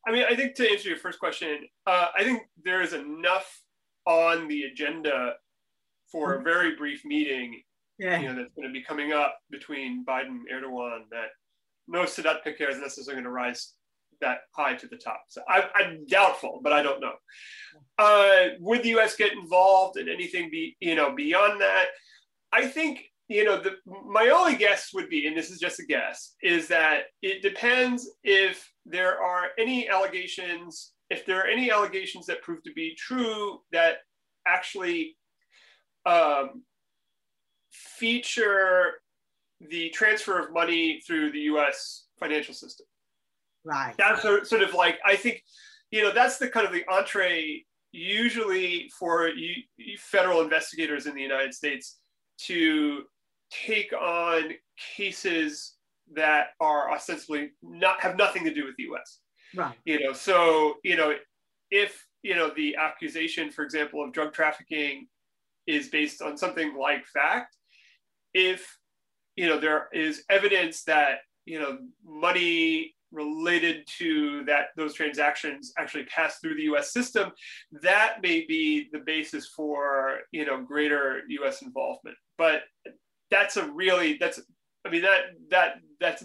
I 0.07 0.11
mean, 0.11 0.25
I 0.29 0.35
think 0.35 0.55
to 0.55 0.69
answer 0.69 0.87
your 0.87 0.97
first 0.97 1.19
question, 1.19 1.67
uh, 1.85 2.07
I 2.17 2.23
think 2.23 2.43
there 2.63 2.81
is 2.81 2.93
enough 2.93 3.61
on 4.05 4.47
the 4.47 4.63
agenda 4.63 5.35
for 6.09 6.35
a 6.35 6.41
very 6.41 6.75
brief 6.75 7.03
meeting, 7.03 7.61
yeah. 7.99 8.19
you 8.19 8.29
know, 8.29 8.35
that's 8.35 8.53
going 8.55 8.67
to 8.67 8.73
be 8.73 8.81
coming 8.81 9.11
up 9.11 9.37
between 9.49 10.05
Biden 10.05 10.27
and 10.27 10.47
Erdogan 10.49 11.09
that 11.11 11.31
no 11.87 12.03
Sedat 12.03 12.37
Peker 12.45 12.69
is 12.69 12.79
necessarily 12.79 13.21
going 13.21 13.25
to 13.25 13.31
rise 13.31 13.73
that 14.21 14.39
high 14.51 14.75
to 14.75 14.87
the 14.87 14.97
top. 14.97 15.23
So 15.27 15.41
I, 15.47 15.67
am 15.83 16.05
doubtful, 16.07 16.59
but 16.63 16.73
I 16.73 16.81
don't 16.81 17.01
know. 17.01 17.13
Uh, 17.97 18.55
would 18.59 18.83
the 18.83 18.89
U.S. 18.89 19.15
get 19.15 19.33
involved 19.33 19.97
in 19.97 20.09
anything 20.09 20.49
be 20.49 20.75
you 20.79 20.95
know 20.95 21.13
beyond 21.13 21.61
that? 21.61 21.87
I 22.51 22.67
think 22.67 23.06
you 23.27 23.43
know 23.43 23.61
the, 23.61 23.75
my 23.85 24.29
only 24.29 24.55
guess 24.55 24.91
would 24.93 25.09
be, 25.09 25.27
and 25.27 25.35
this 25.35 25.49
is 25.49 25.59
just 25.59 25.79
a 25.79 25.85
guess, 25.85 26.35
is 26.41 26.67
that 26.69 27.03
it 27.21 27.41
depends 27.41 28.09
if 28.23 28.71
there 28.85 29.21
are 29.21 29.47
any 29.59 29.89
allegations, 29.89 30.93
if 31.09 31.25
there 31.25 31.41
are 31.41 31.47
any 31.47 31.71
allegations 31.71 32.25
that 32.27 32.41
prove 32.41 32.63
to 32.63 32.73
be 32.73 32.95
true 32.95 33.59
that 33.71 33.97
actually 34.47 35.17
um, 36.05 36.63
feature 37.71 38.93
the 39.59 39.89
transfer 39.89 40.39
of 40.39 40.53
money 40.53 41.01
through 41.05 41.31
the 41.31 41.39
U.S. 41.39 42.05
financial 42.19 42.53
system. 42.53 42.85
Right. 43.65 43.93
That's 43.97 44.21
sort 44.21 44.61
of 44.61 44.73
like 44.73 44.99
I 45.05 45.15
think, 45.15 45.43
you 45.91 46.01
know, 46.01 46.13
that's 46.13 46.37
the 46.37 46.47
kind 46.47 46.65
of 46.65 46.71
the 46.71 46.85
entree 46.89 47.65
usually 47.91 48.89
for 48.97 49.29
federal 49.97 50.41
investigators 50.41 51.07
in 51.07 51.15
the 51.15 51.21
United 51.21 51.53
States 51.53 51.97
to 52.45 53.03
take 53.49 53.93
on 53.93 54.51
cases 54.95 55.75
that 56.13 56.49
are 56.59 56.91
ostensibly 56.91 57.51
not 57.61 58.01
have 58.01 58.17
nothing 58.17 58.43
to 58.45 58.53
do 58.53 58.65
with 58.65 58.75
the 58.77 58.83
U.S. 58.83 59.19
Right. 59.55 59.75
You 59.85 59.99
know, 59.99 60.13
so 60.13 60.75
you 60.83 60.95
know, 60.95 61.13
if 61.71 62.07
you 62.23 62.35
know 62.35 62.51
the 62.55 62.75
accusation, 62.75 63.51
for 63.51 63.63
example, 63.63 64.03
of 64.03 64.13
drug 64.13 64.33
trafficking 64.33 65.07
is 65.65 65.89
based 65.89 66.21
on 66.21 66.37
something 66.37 66.75
like 66.77 67.05
fact, 67.05 67.55
if 68.33 68.77
you 69.35 69.47
know 69.47 69.59
there 69.59 69.89
is 69.93 70.23
evidence 70.29 70.83
that 70.83 71.19
you 71.45 71.59
know 71.59 71.77
money 72.05 72.93
related 73.11 73.87
to 73.97 74.43
that 74.45 74.67
those 74.75 74.93
transactions 74.93 75.71
actually 75.77 76.03
pass 76.05 76.39
through 76.39 76.55
the 76.55 76.63
U.S. 76.63 76.91
system, 76.91 77.31
that 77.81 78.17
may 78.21 78.45
be 78.45 78.89
the 78.91 78.99
basis 78.99 79.47
for 79.47 80.19
you 80.31 80.45
know 80.45 80.61
greater 80.61 81.21
U.S. 81.27 81.61
involvement. 81.61 82.17
But 82.37 82.61
that's 83.31 83.57
a 83.57 83.69
really 83.71 84.17
that's 84.17 84.39
I 84.85 84.89
mean 84.89 85.01
that 85.01 85.21
that 85.49 85.75
that's 85.99 86.23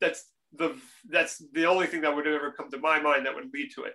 that's 0.00 0.26
the 0.54 0.76
that's 1.08 1.42
the 1.52 1.66
only 1.66 1.86
thing 1.86 2.02
that 2.02 2.14
would 2.14 2.26
ever 2.26 2.52
come 2.52 2.70
to 2.70 2.78
my 2.78 3.00
mind 3.00 3.26
that 3.26 3.34
would 3.34 3.52
lead 3.52 3.70
to 3.74 3.84
it. 3.84 3.94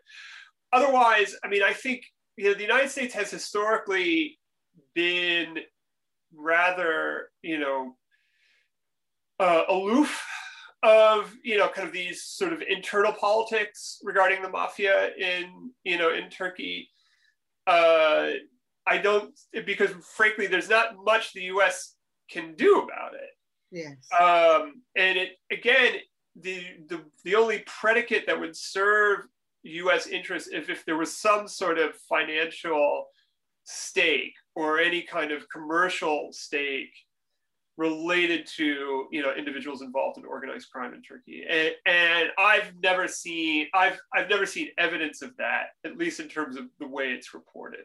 Otherwise, 0.74 1.36
I 1.44 1.48
mean, 1.48 1.64
I 1.64 1.74
think 1.74 2.04
you 2.36 2.46
know 2.46 2.54
the 2.54 2.62
United 2.62 2.90
States 2.90 3.14
has 3.14 3.30
historically 3.30 4.40
been 4.94 5.60
rather 6.36 7.30
you 7.42 7.60
know 7.60 7.96
uh, 9.40 9.64
aloof 9.70 10.26
of 10.84 11.34
you 11.44 11.58
know 11.58 11.68
kind 11.68 11.88
of 11.88 11.94
these 11.94 12.24
sort 12.24 12.54
of 12.54 12.62
internal 12.68 13.14
politics 13.14 14.00
regarding 14.04 14.42
the 14.42 14.50
mafia 14.50 15.12
in 15.16 15.72
you 15.84 15.98
know 15.98 16.14
in 16.14 16.30
Turkey. 16.30 16.90
Uh, 17.66 18.30
I 18.86 18.98
don't 18.98 19.38
because 19.66 19.92
frankly, 20.16 20.48
there's 20.48 20.70
not 20.70 20.96
much 21.04 21.34
the 21.34 21.44
U.S. 21.44 21.97
can 22.30 22.56
do 22.56 22.82
about 22.82 23.14
it. 23.14 23.30
Yes. 23.72 23.98
Um, 24.20 24.82
and 24.96 25.18
it 25.18 25.38
again, 25.52 25.96
the, 26.36 26.64
the 26.88 27.02
the 27.24 27.36
only 27.36 27.64
predicate 27.66 28.26
that 28.28 28.40
would 28.40 28.56
serve 28.56 29.22
U.S. 29.64 30.08
interests 30.08 30.50
if 30.52 30.70
if 30.70 30.86
there 30.86 30.98
was 30.98 31.16
some 31.16 31.48
sort 31.48 31.78
of 31.78 31.96
financial 32.10 33.08
stake 33.64 34.34
or 34.56 34.80
any 34.80 35.02
kind 35.02 35.32
of 35.32 35.50
commercial 35.50 36.30
stake 36.32 36.94
related 37.78 38.48
to 38.48 39.08
you 39.12 39.22
know 39.22 39.34
individuals 39.34 39.82
involved 39.82 40.18
in 40.18 40.26
organized 40.26 40.70
crime 40.72 40.94
in 40.94 41.02
Turkey, 41.02 41.44
and, 41.48 41.72
and, 41.86 42.30
I've 42.38 42.72
never 42.82 43.08
seen 43.08 43.68
I've 43.74 44.00
I've 44.16 44.30
never 44.30 44.46
seen 44.46 44.70
evidence 44.78 45.22
of 45.22 45.36
that, 45.38 45.68
at 45.86 45.98
least 45.98 46.20
in 46.20 46.28
terms 46.28 46.58
of 46.58 46.66
the 46.80 46.88
way 46.88 47.12
it's 47.12 47.34
reported. 47.34 47.82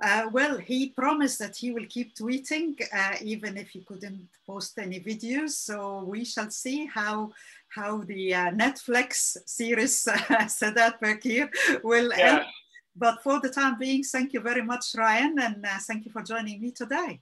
Uh, 0.00 0.28
well, 0.30 0.56
he 0.58 0.90
promised 0.90 1.40
that 1.40 1.56
he 1.56 1.72
will 1.72 1.86
keep 1.88 2.14
tweeting, 2.14 2.80
uh, 2.94 3.16
even 3.20 3.56
if 3.56 3.70
he 3.70 3.80
couldn't 3.80 4.28
post 4.46 4.78
any 4.78 5.00
videos. 5.00 5.50
So 5.50 6.04
we 6.06 6.24
shall 6.24 6.50
see 6.50 6.86
how 6.86 7.32
how 7.68 7.98
the 8.04 8.34
uh, 8.34 8.50
Netflix 8.52 9.36
series 9.44 10.06
uh, 10.06 10.16
Sedat 10.46 11.00
Peker 11.02 11.50
will 11.82 12.10
yeah. 12.16 12.38
end. 12.38 12.40
But 12.96 13.22
for 13.22 13.40
the 13.40 13.50
time 13.50 13.78
being, 13.78 14.02
thank 14.02 14.32
you 14.32 14.40
very 14.40 14.62
much, 14.62 14.86
Ryan, 14.96 15.38
and 15.38 15.64
uh, 15.64 15.78
thank 15.80 16.04
you 16.04 16.10
for 16.10 16.22
joining 16.22 16.60
me 16.60 16.72
today. 16.72 17.20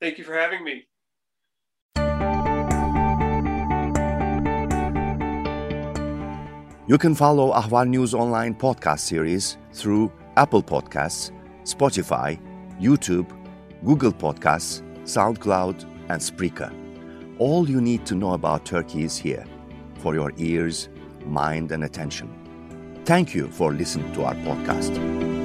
Thank 0.00 0.18
you 0.18 0.24
for 0.24 0.34
having 0.34 0.64
me. 0.64 0.86
You 6.86 6.98
can 6.98 7.14
follow 7.14 7.52
Ahval 7.52 7.88
News 7.88 8.14
Online 8.14 8.54
podcast 8.54 9.00
series 9.00 9.58
through 9.72 10.10
Apple 10.36 10.62
Podcasts, 10.62 11.30
Spotify, 11.64 12.40
YouTube, 12.80 13.30
Google 13.84 14.12
Podcasts, 14.12 14.82
SoundCloud, 15.04 15.84
and 16.08 16.20
Spreaker. 16.20 16.72
All 17.38 17.68
you 17.68 17.80
need 17.80 18.04
to 18.06 18.14
know 18.14 18.34
about 18.34 18.64
Turkey 18.64 19.04
is 19.04 19.16
here 19.16 19.44
for 19.98 20.14
your 20.14 20.32
ears, 20.36 20.88
mind, 21.24 21.72
and 21.72 21.84
attention. 21.84 22.30
Thank 23.04 23.34
you 23.34 23.48
for 23.48 23.72
listening 23.72 24.12
to 24.12 24.24
our 24.24 24.34
podcast. 24.34 25.39